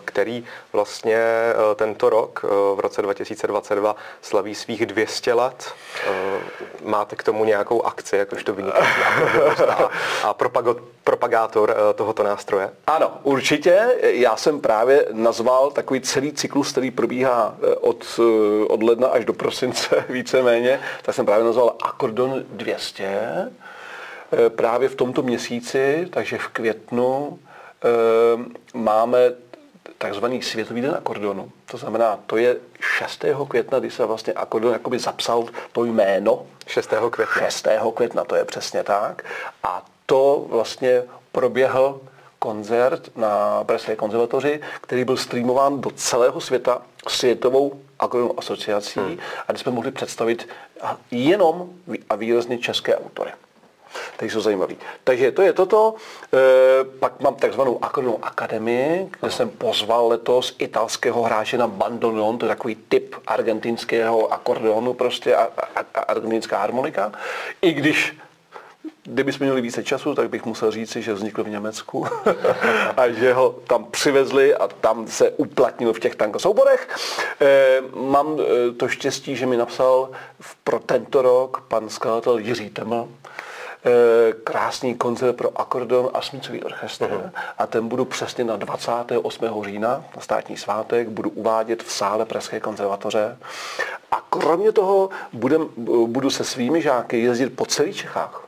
který 0.05 0.45
vlastně 0.73 1.17
uh, 1.17 1.75
tento 1.75 2.09
rok, 2.09 2.41
uh, 2.43 2.77
v 2.77 2.79
roce 2.79 3.01
2022, 3.01 3.95
slaví 4.21 4.55
svých 4.55 4.85
200 4.85 5.33
let. 5.33 5.73
Uh, 6.09 6.26
máte 6.83 7.15
k 7.15 7.23
tomu 7.23 7.45
nějakou 7.45 7.81
akci, 7.81 8.17
jakožto 8.17 8.53
vynikající 8.53 9.01
a, 9.67 9.89
a 10.23 10.35
propagátor 11.03 11.69
uh, 11.69 11.93
tohoto 11.95 12.23
nástroje? 12.23 12.69
Ano, 12.87 13.11
určitě. 13.23 13.95
Já 14.01 14.35
jsem 14.35 14.61
právě 14.61 15.05
nazval 15.11 15.71
takový 15.71 16.01
celý 16.01 16.33
cyklus, 16.33 16.71
který 16.71 16.91
probíhá 16.91 17.55
od, 17.81 18.19
od 18.67 18.83
ledna 18.83 19.07
až 19.07 19.25
do 19.25 19.33
prosince 19.33 20.05
víceméně, 20.09 20.79
tak 21.01 21.15
jsem 21.15 21.25
právě 21.25 21.45
nazval 21.45 21.75
Akordon 21.83 22.43
200 22.49 23.51
právě 24.55 24.89
v 24.89 24.95
tomto 24.95 25.23
měsíci, 25.23 26.07
takže 26.11 26.37
v 26.37 26.47
květnu, 26.47 27.39
máme 28.73 29.31
takzvaný 29.97 30.41
Světový 30.41 30.81
den 30.81 30.95
akordonu. 30.97 31.51
To 31.71 31.77
znamená, 31.77 32.19
to 32.27 32.37
je 32.37 32.55
6. 32.97 33.25
května, 33.47 33.79
kdy 33.79 33.91
se 33.91 34.05
vlastně 34.05 34.33
akordon 34.33 34.73
jakoby 34.73 34.99
zapsal 34.99 35.45
to 35.71 35.85
jméno. 35.85 36.45
6. 36.67 36.93
května. 37.11 37.49
6. 37.49 37.67
května, 37.93 38.23
to 38.23 38.35
je 38.35 38.45
přesně 38.45 38.83
tak. 38.83 39.25
A 39.63 39.85
to 40.05 40.45
vlastně 40.49 41.03
proběhl 41.31 42.01
koncert 42.39 43.17
na 43.17 43.63
Pražské 43.63 43.95
konzervatoři, 43.95 44.61
který 44.81 45.05
byl 45.05 45.17
streamován 45.17 45.81
do 45.81 45.89
celého 45.89 46.41
světa 46.41 46.81
světovou 47.07 47.81
akordeonovou 47.99 48.39
asociací 48.39 48.99
hmm. 48.99 49.17
a 49.47 49.51
kde 49.51 49.59
jsme 49.59 49.71
mohli 49.71 49.91
představit 49.91 50.49
jenom 51.11 51.69
a 52.09 52.15
výrazně 52.15 52.57
české 52.57 52.97
autory 52.97 53.31
takže 54.17 54.33
jsou 54.33 54.41
zajímavý. 54.41 54.77
Takže 55.03 55.31
to 55.31 55.41
je 55.41 55.53
toto. 55.53 55.95
E, 56.33 56.83
pak 56.99 57.19
mám 57.19 57.35
takzvanou 57.35 57.83
akordeonovou 57.83 58.25
akademii, 58.25 59.09
kde 59.19 59.31
jsem 59.31 59.49
pozval 59.49 60.07
letos 60.07 60.55
italského 60.59 61.23
hráče 61.23 61.57
na 61.57 61.67
bandoneon, 61.67 62.37
to 62.37 62.45
je 62.45 62.47
takový 62.47 62.75
typ 62.75 63.15
argentinského 63.27 64.33
akordeonu, 64.33 64.93
prostě 64.93 65.35
a, 65.35 65.43
a, 65.75 65.79
a 65.93 65.99
argentinská 65.99 66.57
harmonika. 66.57 67.11
I 67.61 67.73
když 67.73 68.17
Kdybychom 69.09 69.45
měli 69.45 69.61
více 69.61 69.83
času, 69.83 70.15
tak 70.15 70.29
bych 70.29 70.45
musel 70.45 70.71
říci, 70.71 71.01
že 71.01 71.13
vznikl 71.13 71.43
v 71.43 71.49
Německu 71.49 72.07
a 72.97 73.09
že 73.09 73.33
ho 73.33 73.55
tam 73.67 73.85
přivezli 73.85 74.55
a 74.55 74.67
tam 74.67 75.07
se 75.07 75.29
uplatnil 75.29 75.93
v 75.93 75.99
těch 75.99 76.15
tankosouborech. 76.15 76.87
E, 77.41 77.81
mám 77.95 78.37
e, 78.39 78.71
to 78.71 78.87
štěstí, 78.87 79.35
že 79.35 79.45
mi 79.45 79.57
napsal 79.57 80.09
pro 80.63 80.79
tento 80.79 81.21
rok 81.21 81.63
pan 81.67 81.89
skladatel 81.89 82.37
Jiří 82.37 82.69
Teml, 82.69 83.07
Eh, 83.07 83.36
krásný 84.43 84.95
koncert 84.95 85.35
pro 85.35 85.61
akordeon 85.61 86.09
a 86.13 86.21
smicový 86.21 86.63
orchestr 86.63 87.05
uh-huh. 87.05 87.31
a 87.57 87.67
ten 87.67 87.87
budu 87.87 88.05
přesně 88.05 88.43
na 88.43 88.55
28. 88.55 89.63
října, 89.63 90.05
na 90.15 90.21
státní 90.21 90.57
svátek, 90.57 91.09
budu 91.09 91.29
uvádět 91.29 91.83
v 91.83 91.91
sále 91.91 92.25
Pražské 92.25 92.59
konzervatoře. 92.59 93.37
A 94.11 94.21
kromě 94.29 94.71
toho 94.71 95.09
budem, 95.33 95.69
budu 96.05 96.29
se 96.29 96.43
svými 96.43 96.81
žáky 96.81 97.19
jezdit 97.19 97.49
po 97.49 97.65
celých 97.65 97.95
Čechách. 97.95 98.47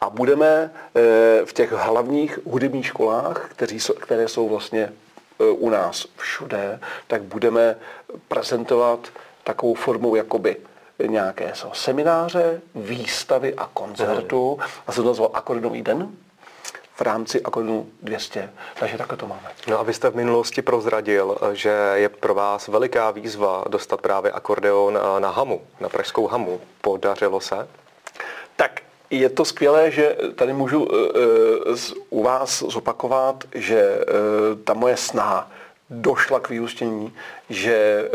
A 0.00 0.10
budeme 0.10 0.70
eh, 0.94 1.00
v 1.44 1.52
těch 1.52 1.72
hlavních 1.72 2.38
hudebních 2.44 2.86
školách, 2.86 3.48
kteří 3.50 3.78
které 4.00 4.28
jsou 4.28 4.48
vlastně 4.48 4.82
eh, 5.40 5.44
u 5.44 5.70
nás 5.70 6.06
všude, 6.16 6.80
tak 7.06 7.22
budeme 7.22 7.76
prezentovat 8.28 9.08
takovou 9.44 9.74
formou 9.74 10.14
jakoby 10.14 10.56
nějaké 11.06 11.50
jsou 11.54 11.70
semináře, 11.72 12.60
výstavy 12.74 13.54
a 13.54 13.70
koncertu 13.74 14.56
mm. 14.60 14.66
a 14.86 14.92
se 14.92 15.02
to 15.02 15.08
nazval 15.08 15.30
Akordeonový 15.34 15.82
den 15.82 16.08
v 16.94 17.00
rámci 17.00 17.42
Akordenu 17.42 17.86
200. 18.02 18.50
Takže 18.80 18.98
takhle 18.98 19.16
to 19.16 19.26
máme. 19.26 19.50
No 19.68 19.80
a 19.80 19.82
vy 19.82 19.94
jste 19.94 20.10
v 20.10 20.16
minulosti 20.16 20.62
prozradil, 20.62 21.38
že 21.52 21.92
je 21.94 22.08
pro 22.08 22.34
vás 22.34 22.68
veliká 22.68 23.10
výzva 23.10 23.64
dostat 23.68 24.00
právě 24.00 24.32
akordeon 24.32 24.98
na 25.18 25.30
Hamu, 25.30 25.60
na 25.80 25.88
pražskou 25.88 26.26
Hamu. 26.26 26.60
Podařilo 26.80 27.40
se? 27.40 27.68
Tak 28.56 28.80
je 29.10 29.28
to 29.28 29.44
skvělé, 29.44 29.90
že 29.90 30.16
tady 30.34 30.52
můžu 30.52 30.84
uh, 30.84 30.90
u 32.10 32.22
vás 32.22 32.62
zopakovat, 32.62 33.44
že 33.54 33.98
uh, 33.98 34.62
ta 34.64 34.74
moje 34.74 34.96
snaha 34.96 35.50
došla 35.90 36.40
k 36.40 36.48
vyústění, 36.48 37.14
že 37.50 38.08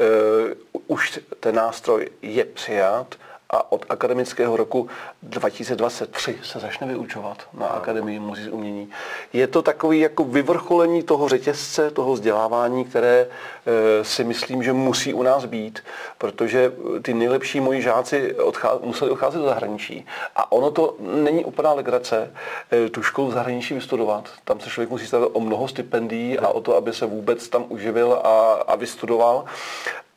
uh, 0.76 0.82
už 0.88 1.20
ten 1.48 1.56
nástroj 1.56 2.10
je 2.22 2.46
přijat 2.46 3.16
a 3.50 3.72
od 3.72 3.86
akademického 3.90 4.58
roku 4.58 4.88
2023 5.24 6.38
se 6.44 6.60
začne 6.60 6.88
vyučovat 6.88 7.38
na 7.54 7.68
Akademii 7.68 8.20
muzických 8.20 8.54
umění. 8.54 8.90
Je 9.34 9.48
to 9.48 9.62
takový 9.62 10.00
jako 10.00 10.24
vyvrcholení 10.24 11.04
toho 11.04 11.30
řetězce, 11.30 11.92
toho 11.92 12.14
vzdělávání, 12.14 12.86
které 12.86 13.28
e, 13.28 14.04
si 14.04 14.24
myslím, 14.24 14.64
že 14.64 14.74
musí 14.74 15.14
u 15.14 15.24
nás 15.24 15.46
být, 15.46 15.84
protože 16.18 16.72
ty 17.02 17.14
nejlepší 17.14 17.60
moji 17.60 17.82
žáci 17.82 18.36
odchá- 18.38 18.80
museli 18.84 19.12
odcházet 19.12 19.38
do 19.38 19.46
zahraničí. 19.46 20.06
A 20.36 20.52
ono 20.52 20.72
to 20.72 20.96
není 21.00 21.46
úplná 21.46 21.74
legrace 21.74 22.32
e, 22.72 22.90
tu 22.90 23.04
školu 23.04 23.28
v 23.28 23.34
zahraničí 23.34 23.74
vystudovat. 23.74 24.30
Tam 24.44 24.60
se 24.60 24.70
člověk 24.70 24.90
musí 24.90 25.08
stavit 25.08 25.30
o 25.34 25.40
mnoho 25.40 25.68
stipendií 25.68 26.40
a 26.40 26.48
o 26.48 26.62
to, 26.62 26.76
aby 26.76 26.94
se 26.94 27.06
vůbec 27.06 27.50
tam 27.50 27.66
uživil 27.70 28.14
a, 28.14 28.52
a 28.68 28.76
vystudoval. 28.76 29.46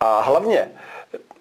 A 0.00 0.20
hlavně 0.20 0.70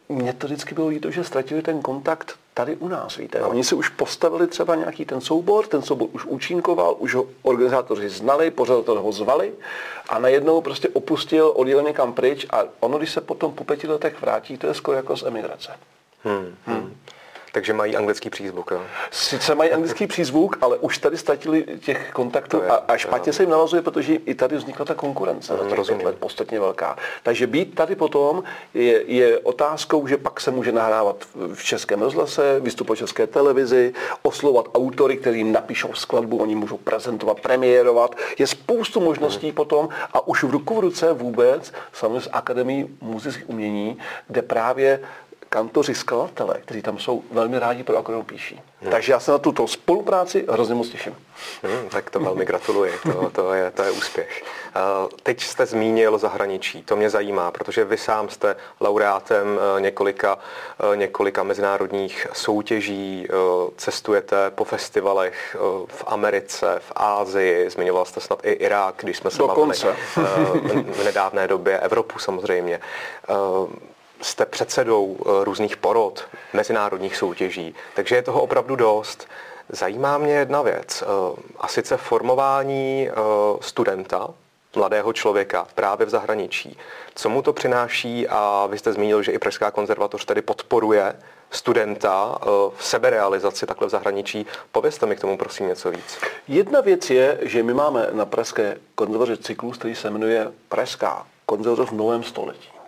mně 0.10 0.34
to 0.34 0.48
vždycky 0.48 0.76
bylo 0.76 0.88
líto, 0.88 1.12
že 1.12 1.24
ztratili 1.24 1.62
ten 1.62 1.82
kontakt 1.82 2.36
tady 2.54 2.76
u 2.76 2.88
nás, 2.88 3.18
víte. 3.18 3.42
Oni 3.42 3.64
si 3.64 3.76
už 3.76 3.90
postavili 3.90 4.48
třeba 4.48 4.76
nějaký 4.76 5.06
ten 5.06 5.22
soubor, 5.22 5.68
ten 5.68 5.82
soubor 5.82 6.08
už 6.12 6.26
účinkoval, 6.26 6.96
už 7.00 7.16
ho 7.16 7.26
organizátoři 7.42 8.10
znali, 8.10 8.52
pořadatel 8.52 9.02
ho 9.02 9.12
zvali 9.12 9.54
a 10.10 10.20
najednou 10.20 10.62
prostě 10.62 10.90
opustil, 10.90 11.54
odjel 11.56 11.82
někam 11.82 12.14
pryč 12.14 12.46
a 12.50 12.64
ono, 12.80 12.98
když 12.98 13.12
se 13.12 13.22
potom 13.22 13.54
po 13.54 13.64
pěti 13.64 13.88
letech 13.88 14.22
vrátí, 14.22 14.58
to 14.58 14.68
je 14.68 14.74
skoro 14.74 14.98
jako 14.98 15.18
z 15.18 15.24
emigrace. 15.24 15.72
Hmm. 16.24 16.56
Hmm. 16.66 16.96
Takže 17.52 17.74
mají 17.74 17.96
anglický 17.96 18.30
přízvuk, 18.30 18.72
jo? 18.72 18.82
Sice 19.12 19.56
mají 19.56 19.72
anglický 19.72 20.08
přízvuk, 20.08 20.58
ale 20.62 20.78
už 20.78 20.98
tady 20.98 21.18
ztratili 21.18 21.66
těch 21.80 22.12
kontaktů 22.12 22.58
je, 22.58 22.70
a, 22.70 22.76
a 22.76 22.98
špatně 22.98 23.34
se 23.34 23.44
jim 23.44 23.50
navazuje, 23.50 23.82
protože 23.82 24.14
i 24.14 24.36
tady 24.36 24.56
vznikla 24.56 24.86
ta 24.86 24.96
konkurence 24.96 25.54
mm, 25.54 25.84
těch 25.84 26.04
let 26.04 26.16
podstatně 26.20 26.60
velká. 26.60 26.98
Takže 27.24 27.48
být 27.48 27.76
tady 27.76 27.96
potom 27.96 28.44
je, 28.74 29.04
je 29.14 29.40
otázkou, 29.40 30.08
že 30.08 30.18
pak 30.18 30.42
se 30.42 30.52
může 30.52 30.72
nahrávat 30.72 31.26
v 31.54 31.64
českém 31.64 32.02
rozhlase, 32.02 32.60
vystupovat 32.60 32.96
v 32.96 33.00
české 33.00 33.28
televizi, 33.28 33.94
oslovat 34.22 34.66
autory, 34.74 35.18
kteří 35.18 35.44
napíšou 35.44 35.94
skladbu, 35.94 36.38
oni 36.38 36.56
můžou 36.56 36.78
prezentovat, 36.78 37.40
premiérovat. 37.40 38.16
Je 38.38 38.48
spoustu 38.48 39.00
možností 39.00 39.48
mm. 39.48 39.54
potom 39.54 39.90
a 40.14 40.28
už 40.28 40.44
v 40.44 40.50
ruku 40.50 40.76
v 40.76 40.80
ruce 40.80 41.14
vůbec 41.14 41.74
samozřejmě 41.94 42.22
z 42.22 42.30
Akademii 42.32 42.88
muzických 43.02 43.50
umění, 43.50 43.98
kde 44.28 44.42
právě 44.42 45.00
kantoři, 45.50 45.96
skladatelé, 45.96 46.56
kteří 46.66 46.82
tam 46.82 47.00
jsou, 47.00 47.24
velmi 47.32 47.60
rádi 47.60 47.84
pro 47.84 47.98
akordeon 47.98 48.26
píší. 48.26 48.62
Hmm. 48.82 48.92
Takže 48.92 49.12
já 49.12 49.20
se 49.20 49.32
na 49.32 49.38
tuto 49.38 49.68
spolupráci 49.68 50.46
hrozně 50.50 50.76
moc 50.76 50.90
těším. 50.90 51.16
Hmm, 51.64 51.90
tak 51.90 52.10
to 52.10 52.20
velmi 52.20 52.46
gratuluji, 52.46 52.94
to, 53.04 53.30
to, 53.30 53.54
je, 53.54 53.72
to 53.72 53.84
je 53.84 53.92
úspěch. 53.92 54.44
Uh, 54.76 55.10
teď 55.24 55.44
jste 55.44 55.66
zmínil 55.66 56.18
zahraničí, 56.18 56.84
to 56.84 56.96
mě 56.96 57.10
zajímá, 57.10 57.52
protože 57.52 57.86
vy 57.86 57.98
sám 57.98 58.30
jste 58.30 58.56
laureátem 58.82 59.48
uh, 59.48 59.82
několika, 59.82 60.36
uh, 60.36 60.96
několika 60.96 61.44
mezinárodních 61.44 62.28
soutěží, 62.34 63.28
cestujete 63.78 64.52
po 64.52 64.64
festivalech 64.64 65.58
v 65.88 66.04
Americe, 66.08 66.80
v 66.80 66.92
Ázii, 66.96 67.70
zmiňoval 67.70 68.06
jste 68.06 68.22
snad 68.22 68.40
i 68.46 68.52
Irák, 68.52 68.96
když 68.98 69.18
jsme 69.18 69.32
se 69.32 69.38
Dokonce. 69.38 69.96
bavili 70.16 70.84
v 70.84 71.04
nedávné 71.04 71.48
době, 71.48 71.80
Evropu 71.80 72.20
samozřejmě 72.20 72.80
jste 74.22 74.46
předsedou 74.46 75.18
eh, 75.20 75.44
různých 75.44 75.78
porod, 75.78 76.28
mezinárodních 76.54 77.18
soutěží, 77.18 77.76
takže 77.96 78.16
je 78.16 78.22
toho 78.22 78.42
opravdu 78.42 78.76
dost. 78.76 79.28
Zajímá 79.70 80.18
mě 80.18 80.34
jedna 80.34 80.62
věc, 80.62 81.04
eh, 81.04 81.06
a 81.60 81.68
sice 81.68 81.98
formování 81.98 83.10
eh, 83.10 83.14
studenta, 83.62 84.30
mladého 84.76 85.14
člověka 85.14 85.68
právě 85.76 86.06
v 86.06 86.10
zahraničí. 86.10 86.78
Co 87.16 87.30
mu 87.30 87.42
to 87.42 87.54
přináší 87.54 88.28
a 88.28 88.68
vy 88.72 88.78
jste 88.78 88.94
zmínil, 88.94 89.24
že 89.24 89.32
i 89.32 89.40
Pražská 89.40 89.72
konzervatoř 89.72 90.26
tedy 90.26 90.42
podporuje 90.42 91.16
studenta 91.52 92.38
v 92.78 92.86
seberealizaci 92.86 93.66
takhle 93.66 93.88
v 93.88 93.92
zahraničí. 93.92 94.46
Povězte 94.72 95.06
mi 95.06 95.16
k 95.16 95.20
tomu 95.20 95.38
prosím 95.38 95.68
něco 95.68 95.92
víc. 95.92 96.20
Jedna 96.48 96.82
věc 96.82 97.10
je, 97.10 97.40
že 97.42 97.64
my 97.64 97.74
máme 97.74 98.08
na 98.12 98.26
Pražské 98.26 98.78
konzervatoři 98.96 99.38
cyklus, 99.38 99.78
který 99.78 99.96
se 99.96 100.10
jmenuje 100.10 100.52
Pražská 100.70 101.28
konzervatoř 101.46 101.90
v 101.90 101.96
novém 101.96 102.24
století. 102.24 102.79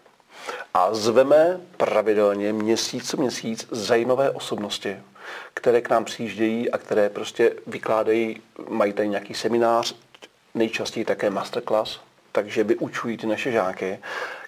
A 0.74 0.94
zveme 0.94 1.60
pravidelně 1.78 2.54
měsíc 2.54 3.10
co 3.10 3.18
měsíc 3.18 3.68
zajímavé 3.72 4.32
osobnosti, 4.32 4.98
které 5.54 5.82
k 5.82 5.90
nám 5.90 6.06
přijíždějí 6.06 6.72
a 6.72 6.78
které 6.78 7.10
prostě 7.10 7.54
vykládají, 7.68 8.42
mají 8.70 8.94
tady 8.94 9.10
nějaký 9.10 9.34
seminář, 9.34 9.96
nejčastěji 10.56 11.06
také 11.06 11.30
masterclass, 11.30 12.00
takže 12.32 12.64
vyučují 12.64 13.18
ty 13.18 13.28
naše 13.28 13.52
žáky, 13.52 14.00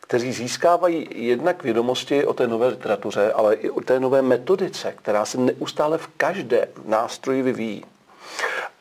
kteří 0.01 0.33
získávají 0.33 1.07
jednak 1.11 1.63
vědomosti 1.63 2.25
o 2.25 2.33
té 2.33 2.47
nové 2.47 2.67
literatuře, 2.67 3.33
ale 3.33 3.55
i 3.55 3.69
o 3.69 3.81
té 3.81 3.99
nové 3.99 4.21
metodice, 4.21 4.93
která 4.97 5.25
se 5.25 5.37
neustále 5.37 5.97
v 5.97 6.07
každém 6.17 6.67
nástroji 6.85 7.41
vyvíjí. 7.41 7.85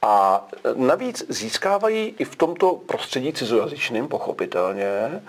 A 0.03 0.47
navíc 0.75 1.25
získávají 1.29 2.15
i 2.19 2.25
v 2.25 2.37
tomto 2.37 2.75
prostředí 2.75 3.33
cizojazyčným, 3.33 4.09
pochopitelně, 4.09 4.85
e, 4.85 5.21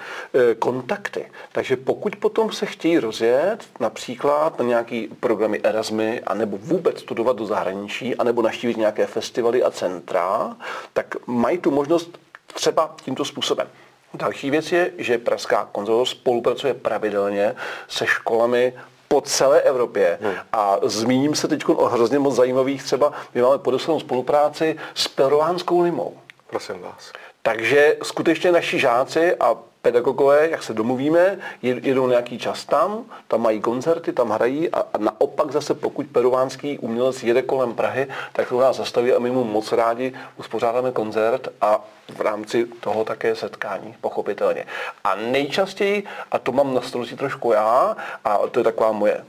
kontakty. 0.60 1.32
Takže 1.52 1.78
pokud 1.78 2.16
potom 2.16 2.52
se 2.52 2.66
chtějí 2.66 3.00
rozjet 3.00 3.66
například 3.80 4.60
na 4.60 4.66
nějaký 4.66 5.08
programy 5.20 5.60
Erasmy, 5.64 6.22
anebo 6.22 6.58
vůbec 6.58 7.00
studovat 7.00 7.36
do 7.36 7.46
zahraničí, 7.46 8.16
anebo 8.16 8.42
naštívit 8.42 8.78
nějaké 8.78 9.06
festivaly 9.06 9.64
a 9.64 9.72
centra, 9.72 10.58
tak 10.94 11.16
mají 11.28 11.58
tu 11.58 11.72
možnost 11.72 12.20
třeba 12.54 12.96
tímto 13.06 13.26
způsobem. 13.26 13.68
Další 14.14 14.52
věc 14.52 14.72
je, 14.72 14.92
že 14.98 15.18
Pražská 15.18 15.70
konzervatoř 15.72 16.10
spolupracuje 16.10 16.74
pravidelně 16.74 17.56
se 17.88 18.08
školami 18.08 18.74
po 19.14 19.22
celé 19.22 19.62
Evropě. 19.62 20.18
Hmm. 20.22 20.34
A 20.54 20.78
zmíním 20.84 21.36
se 21.36 21.48
teď 21.48 21.64
o 21.68 21.86
hrozně 21.86 22.20
moc 22.20 22.36
zajímavých, 22.36 22.84
třeba 22.84 23.14
my 23.34 23.42
máme 23.42 23.58
podepsanou 23.58 24.00
spolupráci 24.00 24.78
s 24.94 25.08
peruánskou 25.08 25.82
limou. 25.82 26.18
Prosím 26.50 26.80
vás. 26.80 27.12
Takže 27.42 27.98
skutečně 28.04 28.52
naši 28.52 28.80
žáci 28.80 29.36
a 29.36 29.58
pedagogové, 29.84 30.50
jak 30.50 30.64
se 30.64 30.74
domluvíme, 30.74 31.38
jedou 31.62 32.08
nějaký 32.08 32.38
čas 32.38 32.66
tam, 32.66 33.06
tam 33.28 33.42
mají 33.42 33.62
koncerty, 33.62 34.14
tam 34.14 34.30
hrají 34.30 34.70
a, 34.70 34.80
a 34.80 34.98
naopak 34.98 35.52
zase 35.52 35.74
pokud 35.74 36.08
peruánský 36.08 36.80
umělec 36.80 37.24
jede 37.24 37.42
kolem 37.42 37.74
Prahy, 37.74 38.08
tak 38.34 38.50
to 38.50 38.60
nás 38.60 38.78
zastaví 38.78 39.14
a 39.14 39.20
my 39.20 39.32
mu 39.32 39.44
moc 39.44 39.72
rádi 39.72 40.14
uspořádáme 40.38 40.92
koncert 40.92 41.48
a 41.62 41.86
v 42.16 42.22
rámci 42.22 42.66
toho 42.66 43.06
také 43.06 43.36
setkání, 43.36 43.96
pochopitelně. 44.02 44.66
A 45.04 45.16
nejčastěji, 45.16 46.04
a 46.32 46.40
to 46.40 46.52
mám 46.52 46.74
na 46.74 46.82
starosti 46.82 47.16
trošku 47.16 47.52
já, 47.52 47.98
a 48.26 48.38
to 48.38 48.60
je 48.60 48.64
taková 48.64 48.92
moje 48.92 49.26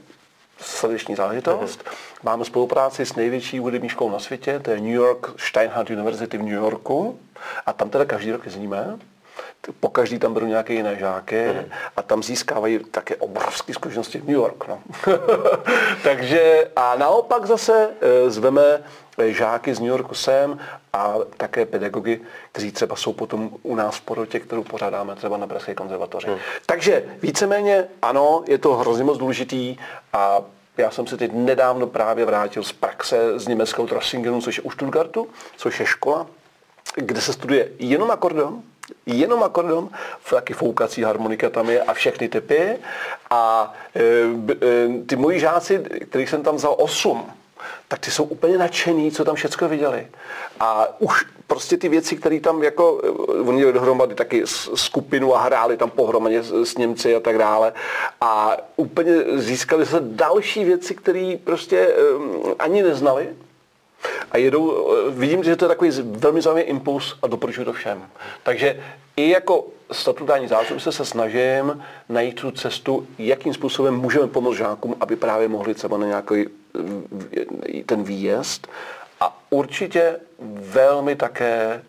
srdeční 0.59 1.15
záležitost. 1.15 1.83
Mm-hmm. 1.83 2.23
Máme 2.23 2.45
spolupráci 2.45 3.05
s 3.05 3.15
největší 3.15 3.59
hudební 3.59 3.89
školou 3.89 4.11
na 4.11 4.19
světě, 4.19 4.59
to 4.59 4.71
je 4.71 4.79
New 4.79 4.95
York 4.95 5.27
Steinhardt 5.37 5.89
University 5.89 6.37
v 6.37 6.43
New 6.43 6.53
Yorku. 6.53 7.19
A 7.65 7.73
tam 7.73 7.89
teda 7.89 8.05
každý 8.05 8.31
rok 8.31 8.45
jezdíme 8.45 8.99
po 9.79 9.89
každý 9.89 10.19
tam 10.19 10.33
berou 10.33 10.45
nějaké 10.45 10.73
jiné 10.73 10.95
žáky 10.95 11.47
mm. 11.47 11.71
a 11.97 12.01
tam 12.01 12.23
získávají 12.23 12.79
také 12.79 13.15
obrovské 13.15 13.73
zkušenosti 13.73 14.19
v 14.19 14.27
New 14.27 14.35
York. 14.35 14.67
No. 14.67 14.79
Takže 16.03 16.67
a 16.75 16.95
naopak 16.95 17.45
zase 17.45 17.89
e, 18.01 18.29
zveme 18.29 18.83
žáky 19.17 19.75
z 19.75 19.79
New 19.79 19.89
Yorku 19.89 20.15
sem 20.15 20.59
a 20.93 21.15
také 21.37 21.65
pedagogy, 21.65 22.21
kteří 22.51 22.71
třeba 22.71 22.95
jsou 22.95 23.13
potom 23.13 23.49
u 23.63 23.75
nás 23.75 23.95
v 23.95 24.01
porotě, 24.01 24.39
kterou 24.39 24.63
pořádáme 24.63 25.15
třeba 25.15 25.37
na 25.37 25.47
Pražské 25.47 25.73
konzervatoři. 25.73 26.27
Mm. 26.27 26.37
Takže 26.65 27.03
víceméně 27.21 27.87
ano, 28.01 28.43
je 28.47 28.57
to 28.57 28.75
hrozně 28.75 29.03
moc 29.03 29.17
důležitý 29.17 29.77
a 30.13 30.41
já 30.77 30.91
jsem 30.91 31.07
se 31.07 31.17
teď 31.17 31.31
nedávno 31.33 31.87
právě 31.87 32.25
vrátil 32.25 32.63
z 32.63 32.71
praxe 32.71 33.39
z 33.39 33.47
německého 33.47 33.87
Trossingenu, 33.87 34.41
což 34.41 34.57
je 34.57 34.63
u 34.63 34.71
Stuttgartu, 34.71 35.27
což 35.57 35.79
je 35.79 35.85
škola, 35.85 36.27
kde 36.95 37.21
se 37.21 37.33
studuje 37.33 37.69
jenom 37.79 38.11
akordeon, 38.11 38.61
jenom 39.05 39.43
akordeon, 39.43 39.89
taky 40.29 40.53
foukací 40.53 41.03
harmonika 41.03 41.49
tam 41.49 41.69
je 41.69 41.81
a 41.83 41.93
všechny 41.93 42.29
typy. 42.29 42.77
A 43.29 43.73
e, 43.95 44.01
e, 44.01 45.03
ty 45.05 45.15
moji 45.15 45.39
žáci, 45.39 45.79
kterých 46.09 46.29
jsem 46.29 46.43
tam 46.43 46.55
vzal 46.55 46.75
osm, 46.77 47.25
tak 47.87 47.99
ty 47.99 48.11
jsou 48.11 48.23
úplně 48.23 48.57
nadšený, 48.57 49.11
co 49.11 49.25
tam 49.25 49.35
všechno 49.35 49.69
viděli. 49.69 50.07
A 50.59 50.87
už 50.99 51.25
prostě 51.47 51.77
ty 51.77 51.89
věci, 51.89 52.15
které 52.15 52.39
tam 52.39 52.63
jako, 52.63 53.01
e, 53.03 53.09
oni 53.41 53.51
měli 53.57 53.73
dohromady 53.73 54.15
taky 54.15 54.43
skupinu 54.75 55.35
a 55.35 55.41
hráli 55.41 55.77
tam 55.77 55.89
pohromadě 55.89 56.43
s, 56.43 56.63
s 56.63 56.77
Němci 56.77 57.15
a 57.15 57.19
tak 57.19 57.37
dále. 57.37 57.73
A 58.21 58.57
úplně 58.75 59.13
získali 59.35 59.85
se 59.85 59.97
další 59.99 60.63
věci, 60.63 60.95
které 60.95 61.35
prostě 61.43 61.95
um, 61.95 62.55
ani 62.59 62.83
neznali 62.83 63.27
a 64.31 64.37
jedou, 64.37 64.87
eh, 65.07 65.11
vidím, 65.11 65.43
že 65.43 65.55
to 65.55 65.65
je 65.65 65.69
takový 65.69 65.91
velmi 66.03 66.41
zajímavý 66.41 66.61
impuls 66.69 67.15
a 67.21 67.27
doporučuji 67.27 67.65
to 67.65 67.73
všem. 67.73 68.05
Takže 68.43 68.83
i 69.15 69.29
jako 69.29 69.65
statutární 69.91 70.47
zástupce 70.47 70.91
se 70.91 71.05
snažím 71.05 71.83
najít 72.09 72.35
tu 72.35 72.51
cestu, 72.51 73.07
jakým 73.17 73.53
způsobem 73.53 73.95
můžeme 73.95 74.27
pomoct 74.27 74.57
žákům, 74.57 74.95
aby 74.99 75.15
právě 75.15 75.47
mohli 75.47 75.73
třeba 75.73 75.97
na 75.97 76.05
nějaký 76.05 76.45
eh, 76.45 77.83
ten 77.85 78.03
výjezd. 78.03 78.67
A 79.19 79.37
určitě 79.49 80.19
velmi 80.59 81.15
také 81.15 81.53
e, 81.55 81.81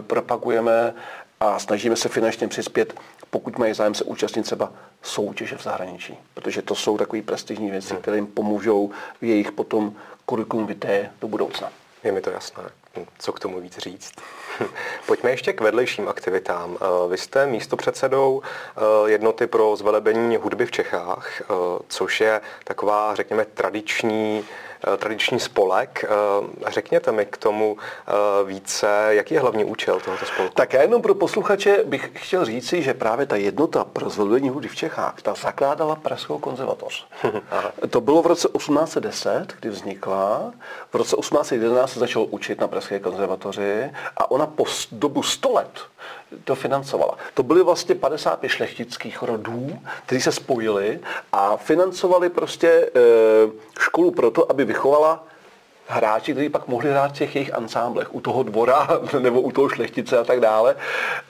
propagujeme 0.00 0.94
a 1.40 1.58
snažíme 1.58 1.96
se 1.96 2.08
finančně 2.08 2.48
přispět, 2.48 2.94
pokud 3.30 3.58
mají 3.58 3.74
zájem 3.74 3.94
se 3.94 4.04
účastnit 4.04 4.42
třeba 4.42 4.72
soutěže 5.02 5.56
v 5.56 5.62
zahraničí. 5.62 6.18
Protože 6.34 6.62
to 6.62 6.74
jsou 6.74 6.98
takové 6.98 7.22
prestižní 7.22 7.70
věci, 7.70 7.92
hmm. 7.92 8.02
které 8.02 8.16
jim 8.16 8.26
pomůžou 8.26 8.90
v 9.20 9.24
jejich 9.24 9.52
potom 9.52 9.94
kurikulum 10.26 10.66
vitae 10.66 11.10
do 11.20 11.28
budoucna. 11.28 11.72
Je 12.04 12.12
mi 12.12 12.20
to 12.20 12.30
jasné. 12.30 12.62
Co 13.18 13.32
k 13.32 13.40
tomu 13.40 13.60
víc 13.60 13.78
říct? 13.78 14.12
Pojďme 15.06 15.30
ještě 15.30 15.52
k 15.52 15.60
vedlejším 15.60 16.08
aktivitám. 16.08 16.78
Eh, 16.80 17.08
vy 17.08 17.18
jste 17.18 17.46
místopředsedou 17.46 18.42
eh, 18.42 19.10
jednoty 19.10 19.46
pro 19.46 19.76
zvelebení 19.76 20.36
hudby 20.36 20.66
v 20.66 20.70
Čechách, 20.70 21.40
eh, 21.40 21.44
což 21.88 22.20
je 22.20 22.40
taková, 22.64 23.14
řekněme, 23.14 23.44
tradiční 23.44 24.44
tradiční 24.96 25.40
spolek. 25.40 26.04
Eh, 26.04 26.70
řekněte 26.70 27.12
mi 27.12 27.26
k 27.26 27.36
tomu 27.36 27.76
eh, 27.78 28.12
více, 28.44 29.06
jaký 29.08 29.34
je 29.34 29.40
hlavní 29.40 29.64
účel 29.64 30.00
tohoto 30.00 30.26
spolku? 30.26 30.54
Tak 30.54 30.72
já 30.72 30.82
jenom 30.82 31.02
pro 31.02 31.14
posluchače 31.14 31.84
bych 31.84 32.10
chtěl 32.14 32.44
říci, 32.44 32.82
že 32.82 32.94
právě 32.94 33.26
ta 33.26 33.36
jednota 33.36 33.84
pro 33.84 34.10
zvolení 34.10 34.48
hudby 34.48 34.68
v 34.68 34.76
Čechách, 34.76 35.22
ta 35.22 35.34
zakládala 35.34 35.96
Pražskou 35.96 36.38
konzervatoř. 36.38 37.06
to 37.90 38.00
bylo 38.00 38.22
v 38.22 38.26
roce 38.26 38.48
1810, 38.56 39.46
kdy 39.60 39.68
vznikla. 39.68 40.52
V 40.90 40.94
roce 40.94 41.16
1811 41.16 41.92
se 41.92 42.00
začal 42.00 42.26
učit 42.30 42.60
na 42.60 42.68
Pražské 42.68 42.98
konzervatoři 43.00 43.90
a 44.16 44.30
ona 44.30 44.46
po 44.46 44.64
dobu 44.92 45.22
100 45.22 45.52
let 45.52 45.70
to 46.44 46.54
financovala. 46.54 47.16
To 47.34 47.42
byly 47.42 47.62
vlastně 47.62 47.94
55 47.94 48.48
šlechtických 48.48 49.22
rodů, 49.22 49.78
kteří 50.06 50.20
se 50.20 50.32
spojili 50.32 51.00
a 51.32 51.56
financovali 51.56 52.30
prostě 52.30 52.90
školu 53.78 54.10
proto, 54.10 54.50
aby 54.50 54.64
vychovala 54.72 55.24
hráči, 55.86 56.32
kteří 56.32 56.48
pak 56.48 56.68
mohli 56.68 56.90
hrát 56.90 57.12
v 57.12 57.18
těch 57.18 57.34
jejich 57.36 57.54
ansámblech, 57.54 58.14
u 58.14 58.20
toho 58.20 58.42
dvora 58.42 58.88
nebo 59.18 59.40
u 59.40 59.52
toho 59.52 59.68
šlechtice 59.68 60.18
a 60.18 60.24
tak 60.24 60.40
dále. 60.40 60.76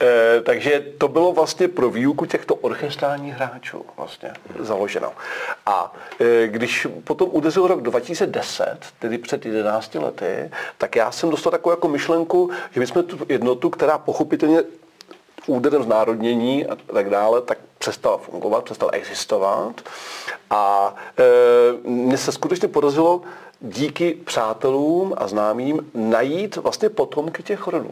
E, 0.01 0.41
takže 0.41 0.85
to 0.97 1.07
bylo 1.07 1.33
vlastně 1.33 1.67
pro 1.67 1.89
výuku 1.89 2.25
těchto 2.25 2.55
orchestrálních 2.55 3.33
hráčů 3.33 3.85
vlastně 3.97 4.33
založeno. 4.59 5.11
A 5.65 5.93
e, 6.19 6.47
když 6.47 6.87
potom 7.03 7.29
udeřil 7.31 7.67
rok 7.67 7.81
2010, 7.81 8.77
tedy 8.99 9.17
před 9.17 9.45
11 9.45 9.95
lety, 9.95 10.51
tak 10.77 10.95
já 10.95 11.11
jsem 11.11 11.29
dostal 11.29 11.51
takovou 11.51 11.73
jako 11.73 11.87
myšlenku, 11.87 12.49
že 12.71 12.79
bychom 12.79 13.03
tu 13.03 13.17
jednotu, 13.29 13.69
která 13.69 13.97
pochopitelně 13.97 14.63
úderem 15.47 15.83
znárodnění 15.83 16.65
a 16.65 16.75
tak 16.75 17.09
dále, 17.09 17.41
tak 17.41 17.57
přestala 17.77 18.17
fungovat, 18.17 18.63
přestala 18.63 18.91
existovat. 18.91 19.81
A 20.49 20.95
e, 21.19 21.89
mně 21.89 22.17
se 22.17 22.31
skutečně 22.31 22.67
podařilo 22.67 23.21
díky 23.61 24.11
přátelům 24.25 25.13
a 25.17 25.27
známým 25.27 25.91
najít 25.93 26.55
vlastně 26.55 26.89
potomky 26.89 27.43
těch 27.43 27.67
rodů. 27.67 27.91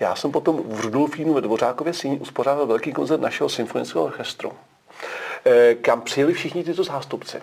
Já 0.00 0.14
jsem 0.14 0.32
potom 0.32 0.62
v 0.66 0.80
Rudolfínu 0.80 1.34
ve 1.34 1.40
Dvořákově 1.40 1.94
síni 1.94 2.18
uspořádal 2.18 2.66
velký 2.66 2.92
koncert 2.92 3.20
našeho 3.20 3.48
symfonického 3.48 4.04
orchestru, 4.04 4.52
e, 5.46 5.74
kam 5.74 6.00
přijeli 6.00 6.32
všichni 6.32 6.64
tyto 6.64 6.84
zástupci. 6.84 7.42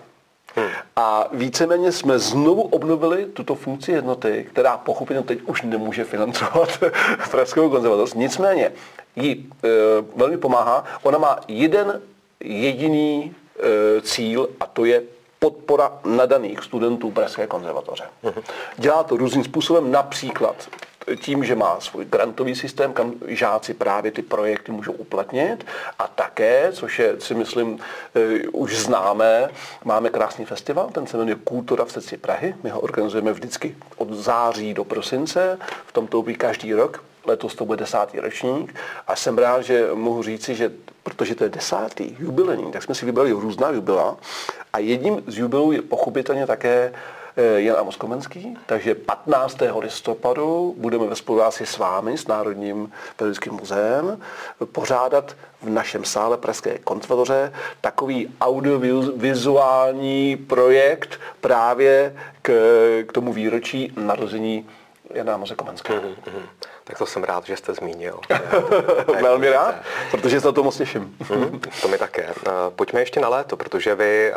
Hmm. 0.56 0.68
A 0.96 1.28
víceméně 1.32 1.92
jsme 1.92 2.18
znovu 2.18 2.62
obnovili 2.62 3.26
tuto 3.26 3.54
funkci 3.54 3.92
jednoty, 3.92 4.46
která 4.52 4.76
pochopitelně 4.76 5.26
teď 5.26 5.38
už 5.46 5.62
nemůže 5.62 6.04
financovat 6.04 6.78
Pražskou 7.30 7.70
konzervatoř. 7.70 8.14
Nicméně 8.14 8.72
jí 9.16 9.50
e, 9.64 9.68
velmi 10.16 10.36
pomáhá. 10.36 10.84
Ona 11.02 11.18
má 11.18 11.40
jeden 11.48 12.00
jediný 12.40 13.34
e, 13.58 14.00
cíl 14.00 14.48
a 14.60 14.66
to 14.66 14.84
je 14.84 15.02
podpora 15.38 15.92
nadaných 16.04 16.62
studentů 16.62 17.10
Pražské 17.10 17.46
konzervatoře. 17.46 18.04
Hmm. 18.22 18.42
Dělá 18.76 19.02
to 19.02 19.16
různým 19.16 19.44
způsobem, 19.44 19.90
například 19.90 20.68
tím, 21.16 21.44
že 21.44 21.54
má 21.54 21.80
svůj 21.80 22.04
grantový 22.04 22.54
systém, 22.54 22.92
kam 22.92 23.14
žáci 23.26 23.74
právě 23.74 24.12
ty 24.12 24.22
projekty 24.22 24.72
můžou 24.72 24.92
uplatnit. 24.92 25.66
A 25.98 26.06
také, 26.06 26.72
což 26.72 26.98
je, 26.98 27.20
si 27.20 27.34
myslím, 27.34 27.72
uh, 27.72 27.80
už 28.52 28.78
známé, 28.78 29.50
máme 29.84 30.10
krásný 30.10 30.44
festival, 30.44 30.90
ten 30.92 31.06
se 31.06 31.16
jmenuje 31.16 31.36
Kultura 31.44 31.84
v 31.84 31.92
srdci 31.92 32.16
Prahy. 32.16 32.54
My 32.62 32.70
ho 32.70 32.80
organizujeme 32.80 33.32
vždycky 33.32 33.76
od 33.96 34.12
září 34.12 34.74
do 34.74 34.84
prosince, 34.84 35.58
v 35.86 35.92
tomto 35.92 36.18
období 36.18 36.34
každý 36.34 36.74
rok. 36.74 37.04
Letos 37.26 37.54
to 37.54 37.64
bude 37.64 37.76
desátý 37.76 38.20
ročník. 38.20 38.74
A 39.06 39.16
jsem 39.16 39.38
rád, 39.38 39.62
že 39.62 39.88
mohu 39.94 40.22
říci, 40.22 40.54
že 40.54 40.72
protože 41.02 41.34
to 41.34 41.44
je 41.44 41.50
desátý 41.50 42.16
jubilejní, 42.18 42.72
tak 42.72 42.82
jsme 42.82 42.94
si 42.94 43.06
vybrali 43.06 43.32
různá 43.32 43.70
jubila. 43.70 44.16
A 44.72 44.78
jedním 44.78 45.22
z 45.26 45.38
jubilů 45.38 45.72
je 45.72 45.82
pochopitelně 45.82 46.46
také 46.46 46.92
Eh, 46.92 47.19
Jan 47.56 47.76
Amos 47.78 47.96
Komenský, 47.96 48.56
takže 48.66 48.94
15. 48.94 49.58
listopadu 49.78 50.74
budeme 50.78 51.06
ve 51.06 51.16
spolupráci 51.16 51.66
s 51.66 51.78
vámi, 51.78 52.18
s 52.18 52.26
Národním 52.26 52.92
periodickým 53.16 53.52
muzeem, 53.52 54.20
pořádat 54.72 55.36
v 55.62 55.68
našem 55.68 56.04
sále 56.04 56.36
Pražské 56.36 56.78
konzervatoře 56.78 57.52
takový 57.80 58.28
audiovizuální 58.40 60.36
projekt 60.36 61.20
právě 61.40 62.16
k, 62.42 62.52
k 63.08 63.12
tomu 63.12 63.32
výročí 63.32 63.92
narození 63.96 64.68
Jana 65.14 65.34
Amose 65.34 65.54
Komenského. 65.54 66.00
Mm-hmm. 66.00 66.42
Tak 66.84 66.98
to 66.98 67.06
jsem 67.06 67.24
rád, 67.24 67.46
že 67.46 67.56
jste 67.56 67.74
zmínil. 67.74 68.20
Velmi 69.22 69.50
rád, 69.50 69.74
protože 70.10 70.40
se 70.40 70.46
na 70.46 70.52
to 70.52 70.62
moc 70.62 70.76
těším. 70.76 71.16
mm, 71.34 71.60
to 71.82 71.88
mi 71.88 71.98
také. 71.98 72.22
Eh, 72.22 72.50
pojďme 72.76 73.00
ještě 73.00 73.20
na 73.20 73.28
léto, 73.28 73.56
protože 73.56 73.94
vy 73.94 74.32
eh, 74.32 74.34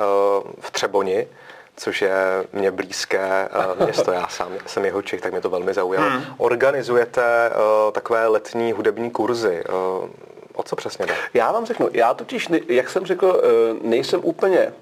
v 0.60 0.72
Třeboni 0.72 1.28
což 1.76 2.02
je 2.02 2.16
mě 2.54 2.72
blízké 2.72 3.50
uh, 3.78 3.84
město. 3.86 4.12
Já 4.12 4.28
sám 4.28 4.52
jsem 4.66 4.86
jeho 4.86 5.02
Čech, 5.02 5.22
tak 5.22 5.32
mě 5.32 5.42
to 5.42 5.50
velmi 5.50 5.74
zaujalo. 5.74 6.10
Hmm. 6.10 6.24
Organizujete 6.38 7.52
uh, 7.52 7.92
takové 7.92 8.28
letní 8.28 8.72
hudební 8.72 9.12
kurzy. 9.12 9.64
Uh, 9.70 10.10
o 10.54 10.64
co 10.64 10.76
přesně 10.76 11.06
jde? 11.06 11.16
Já 11.34 11.52
vám 11.52 11.66
řeknu, 11.66 11.90
já 11.94 12.14
totiž, 12.14 12.50
jak 12.68 12.90
jsem 12.90 13.06
řekl, 13.06 13.42
nejsem 13.82 14.20
úplně 14.24 14.74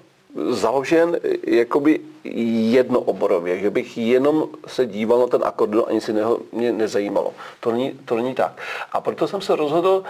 založen 0.50 1.16
jakoby 1.46 2.00
jednooborově, 2.70 3.58
že 3.58 3.70
bych 3.70 3.98
jenom 3.98 4.48
se 4.66 4.86
díval 4.86 5.18
na 5.20 5.26
ten 5.26 5.44
akordeon 5.44 5.84
a 5.88 5.92
nic 5.92 6.08
jiného 6.08 6.38
mě 6.52 6.72
nezajímalo. 6.72 7.32
To 7.60 7.72
není, 7.72 7.90
to 8.04 8.16
není 8.16 8.34
tak. 8.34 8.52
A 8.92 9.00
proto 9.00 9.28
jsem 9.28 9.40
se 9.40 9.56
rozhodl, 9.56 10.04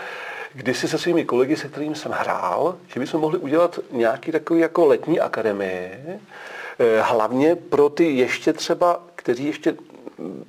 kdysi 0.55 0.89
se 0.89 0.99
svými 0.99 1.25
kolegy, 1.25 1.57
se 1.57 1.69
kterými 1.69 1.95
jsem 1.95 2.13
hrál, 2.13 2.77
že 2.95 3.01
bychom 3.01 3.21
mohli 3.21 3.39
udělat 3.39 3.79
nějaký 3.91 4.33
takový 4.33 4.61
jako 4.61 4.87
letní 4.87 5.21
akademii, 5.21 5.91
Eh, 6.05 6.19
hlavně 7.01 7.57
pro 7.57 7.89
ty 7.89 8.05
ještě 8.05 8.53
třeba, 8.53 9.01
kteří 9.15 9.45
ještě 9.45 9.75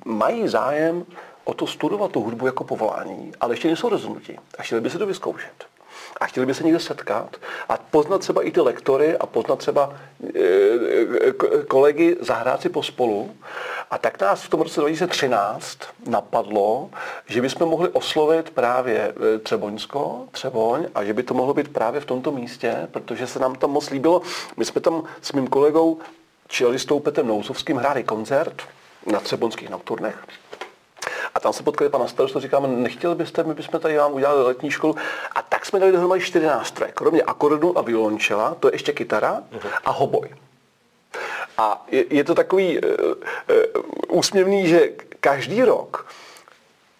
mají 0.04 0.48
zájem 0.48 1.06
o 1.44 1.54
to 1.54 1.66
studovat 1.66 2.10
tu 2.10 2.20
hudbu 2.20 2.46
jako 2.46 2.64
povolání, 2.64 3.32
ale 3.40 3.52
ještě 3.52 3.68
nejsou 3.68 3.88
rozhodnutí 3.88 4.38
a 4.58 4.62
chtěli 4.62 4.80
by 4.80 4.90
se 4.90 4.98
to 4.98 5.06
vyzkoušet. 5.06 5.64
A 6.20 6.26
chtěli 6.26 6.46
by 6.46 6.54
se 6.54 6.64
někde 6.64 6.80
setkat 6.80 7.36
a 7.68 7.76
poznat 7.76 8.18
třeba 8.18 8.42
i 8.42 8.50
ty 8.50 8.60
lektory 8.60 9.16
a 9.16 9.26
poznat 9.26 9.58
třeba 9.58 9.94
e, 10.34 11.32
kolegy 11.68 12.16
zahrát 12.20 12.62
si 12.62 12.68
pospolu. 12.68 13.30
A 13.90 13.98
tak 13.98 14.20
nás 14.20 14.42
v 14.42 14.48
tom 14.48 14.60
roce 14.60 14.80
2013 14.80 15.78
napadlo, 16.06 16.90
že 17.26 17.40
bychom 17.40 17.68
mohli 17.68 17.88
oslovit 17.88 18.50
právě 18.50 19.14
e, 19.34 19.38
Třeboňsko, 19.38 20.24
Třeboň 20.30 20.86
a 20.94 21.04
že 21.04 21.12
by 21.12 21.22
to 21.22 21.34
mohlo 21.34 21.54
být 21.54 21.68
právě 21.68 22.00
v 22.00 22.06
tomto 22.06 22.32
místě, 22.32 22.88
protože 22.90 23.26
se 23.26 23.38
nám 23.38 23.54
tam 23.54 23.70
moc 23.70 23.90
líbilo. 23.90 24.22
My 24.56 24.64
jsme 24.64 24.80
tam 24.80 25.02
s 25.22 25.32
mým 25.32 25.46
kolegou 25.46 25.98
čelistou 26.54 27.00
Petem 27.00 27.26
Nouzovským 27.26 27.76
hráli 27.76 28.04
koncert 28.04 28.62
na 29.12 29.20
Třebonských 29.20 29.70
nokturnech. 29.70 30.18
A 31.34 31.40
tam 31.40 31.52
se 31.52 31.62
potkali 31.62 31.90
pana 31.90 32.08
starostu, 32.08 32.40
říkáme, 32.40 32.68
nechtěli 32.68 33.14
byste, 33.14 33.42
my 33.44 33.54
bychom 33.54 33.80
tady 33.80 33.98
vám 33.98 34.12
udělali 34.12 34.42
letní 34.42 34.70
školu. 34.70 34.96
A 35.34 35.42
tak 35.42 35.66
jsme 35.66 35.80
dali 35.80 35.92
dohromady 35.92 36.20
čtyři 36.20 36.46
nástroje. 36.46 36.92
Kromě 36.92 37.22
akordu 37.22 37.78
a 37.78 37.82
violončela, 37.82 38.54
to 38.54 38.68
je 38.68 38.74
ještě 38.74 38.92
kytara 38.92 39.42
a 39.84 39.90
hoboj. 39.90 40.28
A 41.58 41.86
je, 41.90 42.04
je 42.10 42.24
to 42.24 42.34
takový 42.34 42.80
uh, 42.80 42.90
uh, 42.90 44.18
úsměvný, 44.18 44.68
že 44.68 44.88
každý 45.20 45.62
rok, 45.62 46.06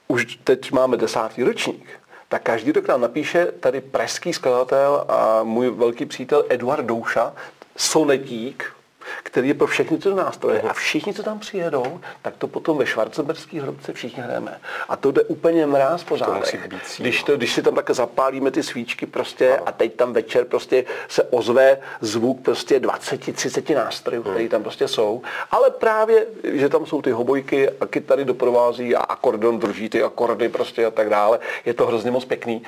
už 0.08 0.38
teď 0.44 0.72
máme 0.72 0.96
desátý 0.96 1.42
ročník, 1.42 1.86
tak 2.28 2.42
každý 2.42 2.72
rok 2.72 2.88
nám 2.88 3.00
napíše 3.00 3.46
tady 3.60 3.80
pražský 3.80 4.32
skladatel 4.32 5.04
a 5.08 5.42
můj 5.42 5.70
velký 5.70 6.06
přítel 6.06 6.44
Eduard 6.48 6.86
Douša 6.86 7.34
sonetík, 7.76 8.74
který 9.24 9.48
je 9.48 9.54
pro 9.54 9.66
všechny 9.66 9.98
ty 9.98 10.14
nástroje. 10.14 10.60
A 10.60 10.72
všichni, 10.72 11.14
co 11.14 11.22
tam 11.22 11.38
přijedou, 11.38 12.00
tak 12.22 12.36
to 12.36 12.48
potom 12.48 12.78
ve 12.78 12.86
Schwarzenberských 12.86 13.62
hrobce 13.62 13.92
všichni 13.92 14.22
hrajeme. 14.22 14.60
A 14.88 14.96
to 14.96 15.10
jde 15.10 15.22
úplně 15.22 15.66
mráz 15.66 16.04
po 16.04 16.16
zádech. 16.16 16.68
Když, 16.98 17.22
to, 17.22 17.36
když 17.36 17.52
si 17.52 17.62
tam 17.62 17.74
také 17.74 17.94
zapálíme 17.94 18.50
ty 18.50 18.62
svíčky 18.62 19.06
prostě 19.06 19.56
a 19.66 19.72
teď 19.72 19.94
tam 19.94 20.12
večer 20.12 20.44
prostě 20.44 20.84
se 21.08 21.22
ozve 21.22 21.78
zvuk 22.00 22.40
prostě 22.40 22.80
20-30 22.80 23.74
nástrojů, 23.74 24.22
hmm. 24.22 24.32
které 24.32 24.48
tam 24.48 24.62
prostě 24.62 24.88
jsou. 24.88 25.22
Ale 25.50 25.70
právě, 25.70 26.26
že 26.44 26.68
tam 26.68 26.86
jsou 26.86 27.02
ty 27.02 27.10
hobojky 27.10 27.70
a 27.70 27.86
kytary 27.86 28.24
doprovází 28.24 28.96
a 28.96 29.00
akordon 29.00 29.58
drží 29.58 29.88
ty 29.88 30.02
akordy 30.02 30.48
prostě 30.48 30.86
a 30.86 30.90
tak 30.90 31.10
dále. 31.10 31.38
Je 31.64 31.74
to 31.74 31.86
hrozně 31.86 32.10
moc 32.10 32.24
pěkný. 32.24 32.62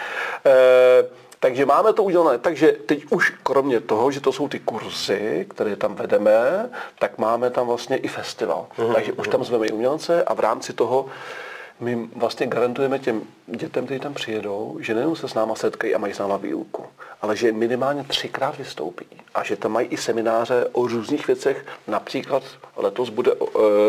E, 0.47 1.26
takže 1.47 1.67
máme 1.67 1.93
to 1.93 2.03
udělané. 2.03 2.39
Takže 2.39 2.73
teď 2.73 3.05
už 3.11 3.31
kromě 3.43 3.81
toho, 3.81 4.11
že 4.11 4.21
to 4.21 4.33
jsou 4.33 4.49
ty 4.49 4.59
kurzy, 4.59 5.47
které 5.51 5.77
tam 5.77 5.95
vedeme, 5.95 6.71
tak 6.99 7.19
máme 7.19 7.51
tam 7.51 7.67
vlastně 7.67 7.97
i 7.97 8.09
festival. 8.09 8.67
Uhum, 8.79 8.95
Takže 8.95 9.13
už 9.13 9.29
tam 9.29 9.45
zveme 9.45 9.67
i 9.67 9.73
umělce 9.73 10.25
a 10.25 10.35
v 10.35 10.41
rámci 10.41 10.73
toho 10.73 11.07
my 11.81 12.09
vlastně 12.17 12.47
garantujeme 12.47 12.99
těm 12.99 13.23
dětem, 13.47 13.85
kteří 13.85 14.01
tam 14.01 14.15
přijedou, 14.15 14.79
že 14.81 14.95
nejenom 14.95 15.17
se 15.17 15.29
s 15.29 15.35
náma 15.35 15.55
setkají 15.55 15.95
a 15.95 15.99
mají 15.99 16.15
s 16.15 16.19
náma 16.19 16.37
výuku, 16.37 16.87
ale 17.23 17.37
že 17.37 17.53
minimálně 17.53 18.05
třikrát 18.05 18.59
vystoupí 18.59 19.07
a 19.35 19.45
že 19.45 19.57
tam 19.57 19.73
mají 19.73 19.89
i 19.89 19.97
semináře 19.97 20.69
o 20.73 20.87
různých 20.87 21.27
věcech. 21.27 21.67
Například 21.87 22.43
letos 22.77 23.11
bude 23.11 23.33
uh, 23.33 23.49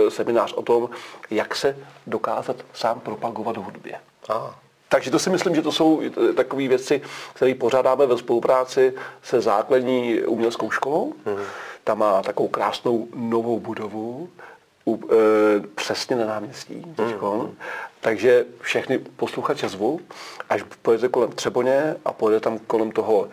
seminář 0.10 0.54
o 0.54 0.62
tom, 0.62 0.90
jak 1.30 1.56
se 1.56 1.78
dokázat 2.08 2.56
sám 2.74 3.00
propagovat 3.00 3.58
v 3.58 3.64
hudbě. 3.64 4.00
Ah. 4.30 4.67
Takže 4.90 5.12
to 5.12 5.20
si 5.20 5.30
myslím, 5.30 5.56
že 5.56 5.62
to 5.62 5.72
jsou 5.72 6.02
takové 6.36 6.68
věci, 6.68 7.02
které 7.34 7.56
pořádáme 7.56 8.06
ve 8.06 8.18
spolupráci 8.18 8.94
se 9.24 9.42
základní 9.42 10.22
uměleckou 10.22 10.72
školou. 10.72 11.14
Hmm. 11.26 11.38
Ta 11.84 11.96
má 11.96 12.22
takovou 12.22 12.48
krásnou 12.48 13.08
novou 13.16 13.60
budovu, 13.60 14.30
u, 14.88 15.00
e, 15.12 15.68
přesně 15.76 16.16
na 16.16 16.26
náměstí. 16.26 16.86
Hmm. 16.98 17.58
Takže 18.02 18.46
všechny 18.62 18.98
posluchače 18.98 19.70
zvu, 19.70 20.00
až 20.50 20.64
pojede 20.82 21.08
kolem 21.08 21.32
Třeboně 21.32 21.96
a 22.06 22.14
pojede 22.14 22.40
tam 22.40 22.60
kolem 22.60 22.92
toho 22.92 23.28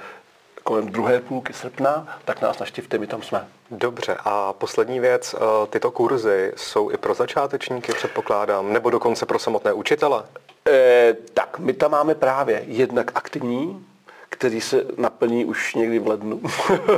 kolem 0.62 0.88
druhé 0.88 1.20
půlky 1.20 1.52
srpna, 1.52 2.18
tak 2.24 2.40
nás 2.40 2.58
naštěvte, 2.58 2.98
my 2.98 3.06
tam 3.06 3.22
jsme. 3.22 3.48
Dobře, 3.70 4.16
a 4.24 4.52
poslední 4.52 5.00
věc, 5.00 5.34
e, 5.34 5.66
tyto 5.66 5.90
kurzy 5.90 6.52
jsou 6.56 6.90
i 6.90 6.96
pro 6.96 7.14
začátečníky, 7.14 7.92
předpokládám, 7.92 8.72
nebo 8.72 8.90
dokonce 8.90 9.26
pro 9.26 9.38
samotné 9.38 9.72
učitele? 9.72 10.24
E, 10.68 11.16
tak, 11.35 11.59
my 11.59 11.72
tam 11.72 11.90
máme 11.90 12.14
právě 12.14 12.64
jednak 12.66 13.11
aktivní, 13.14 13.87
který 14.31 14.61
se 14.61 14.85
naplní 14.96 15.44
už 15.44 15.74
někdy 15.74 15.98
v 15.98 16.09
lednu. 16.09 16.40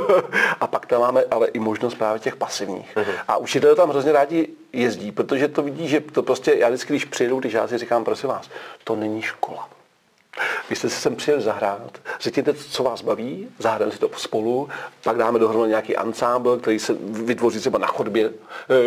a 0.59 0.67
pak 0.67 0.85
tam 0.85 1.01
máme 1.01 1.23
ale 1.31 1.47
i 1.47 1.59
možnost 1.59 1.95
právě 1.95 2.19
těch 2.19 2.35
pasivních. 2.35 2.95
Uh-huh. 2.95 3.13
A 3.27 3.37
učitelé 3.37 3.75
tam 3.75 3.89
hrozně 3.89 4.11
rádi 4.11 4.47
jezdí, 4.73 5.11
protože 5.11 5.47
to 5.47 5.61
vidí, 5.63 5.87
že 5.87 6.01
to 6.01 6.23
prostě, 6.23 6.55
já 6.55 6.67
vždycky, 6.67 6.93
když 6.93 7.05
přijedou 7.05 7.41
ty 7.41 7.49
žáci, 7.49 7.77
říkám, 7.77 8.03
prosím 8.03 8.29
vás, 8.29 8.49
to 8.83 8.95
není 8.95 9.21
škola. 9.21 9.69
Vy 10.69 10.75
jste 10.75 10.89
se 10.89 11.01
sem 11.01 11.15
přijeli 11.15 11.43
zahrát, 11.43 11.91
řekněte, 12.19 12.53
co 12.53 12.83
vás 12.83 13.01
baví, 13.01 13.47
zahrajeme 13.59 13.93
si 13.93 13.99
to 13.99 14.09
spolu, 14.17 14.69
pak 15.03 15.17
dáme 15.17 15.39
dohromady 15.39 15.69
nějaký 15.69 15.95
ansámbl, 15.95 16.57
který 16.57 16.79
se 16.79 16.95
vytvoří 17.01 17.59
třeba 17.59 17.79
na 17.79 17.87
chodbě 17.87 18.29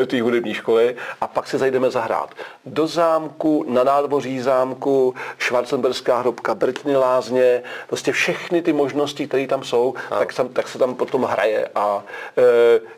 e, 0.03 0.07
té 0.07 0.23
hudební 0.23 0.55
školy 0.55 0.97
a 1.21 1.27
pak 1.27 1.47
se 1.47 1.59
zajdeme 1.59 1.91
zahrát. 1.91 2.31
Do 2.65 2.87
zámku, 2.87 3.65
na 3.69 3.85
nádvoří 3.85 4.41
zámku, 4.41 5.15
Schwarzenberská 5.39 6.19
hrobka, 6.19 6.55
Brtny 6.55 6.97
lázně, 6.97 7.63
prostě 7.87 8.13
všechny 8.13 8.63
ty 8.63 8.73
možnosti, 8.73 9.27
které 9.27 9.47
tam 9.47 9.65
jsou, 9.65 9.95
tak, 10.09 10.35
tam, 10.35 10.49
tak 10.49 10.69
se 10.69 10.79
tam 10.79 10.95
potom 10.95 11.23
hraje 11.23 11.69
a, 11.75 12.05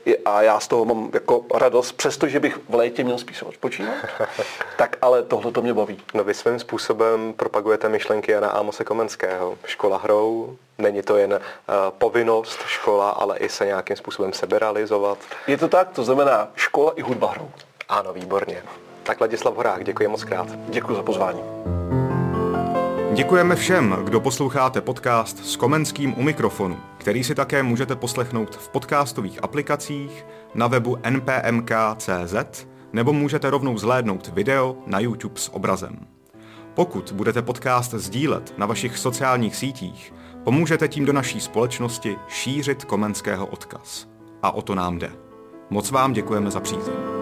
e, 0.07 0.17
a 0.25 0.43
já 0.43 0.61
z 0.61 0.69
toho 0.69 0.85
mám 0.85 1.11
jako 1.15 1.45
radost, 1.55 1.93
přestože 1.93 2.41
bych 2.41 2.59
v 2.69 2.75
létě 2.75 3.05
měl 3.05 3.19
spíš 3.19 3.43
odpočínat, 3.43 3.95
tak 4.77 4.97
ale 5.03 5.23
tohle 5.23 5.53
to 5.53 5.63
mě 5.63 5.75
baví. 5.75 5.99
No 6.15 6.25
vy 6.25 6.35
svým 6.35 6.59
způsobem 6.59 7.33
propagujete 7.33 7.89
myšlenky 7.89 8.35
Jana 8.43 8.55
Ámose 8.55 8.85
Komenského. 8.85 9.59
Škola 9.67 9.99
hrou, 9.99 10.57
není 10.79 11.03
to 11.03 11.17
jen 11.17 11.33
uh, 11.33 11.39
povinnost 11.99 12.59
škola, 12.67 13.11
ale 13.11 13.39
i 13.39 13.49
se 13.49 13.67
nějakým 13.67 13.97
způsobem 13.97 14.33
seberealizovat. 14.33 15.19
Je 15.47 15.57
to 15.57 15.69
tak, 15.69 15.91
to 15.91 16.05
znamená 16.05 16.49
škola 16.55 16.93
i 16.97 17.03
hudba 17.03 17.31
hrou. 17.31 17.51
Ano, 17.89 18.13
výborně. 18.13 18.63
Tak 19.03 19.21
Ladislav 19.21 19.55
Horák, 19.55 19.85
děkuji 19.85 20.09
moc 20.09 20.25
krát. 20.25 20.47
Děkuji 20.69 20.95
za 20.95 21.03
pozvání. 21.03 21.43
Děkujeme 23.13 23.57
všem, 23.57 23.99
kdo 24.05 24.21
posloucháte 24.21 24.81
podcast 24.81 25.47
s 25.47 25.57
Komenským 25.57 26.19
u 26.19 26.23
mikrofonu, 26.23 26.81
který 26.99 27.25
si 27.25 27.35
také 27.35 27.63
můžete 27.63 27.97
poslechnout 27.97 28.57
v 28.57 28.69
podcastových 28.69 29.45
aplikacích, 29.45 30.27
na 30.55 30.67
webu 30.67 30.97
npmk.cz 31.11 32.67
nebo 32.93 33.13
můžete 33.13 33.51
rovnou 33.51 33.79
zhlédnout 33.79 34.29
video 34.29 34.77
na 34.87 35.01
YouTube 35.01 35.41
s 35.41 35.55
obrazem. 35.55 36.07
Pokud 36.75 37.13
budete 37.13 37.43
podcast 37.43 37.95
sdílet 37.95 38.59
na 38.59 38.67
vašich 38.67 38.99
sociálních 38.99 39.57
sítích, 39.57 40.15
pomůžete 40.45 40.89
tím 40.89 41.05
do 41.05 41.13
naší 41.13 41.41
společnosti 41.41 42.17
šířit 42.29 42.85
komenského 42.85 43.47
odkaz. 43.47 44.09
A 44.43 44.51
o 44.51 44.63
to 44.63 44.75
nám 44.75 44.99
jde. 44.99 45.13
Moc 45.71 45.91
vám 45.91 46.13
děkujeme 46.13 46.51
za 46.51 46.61
přízeň. 46.61 47.22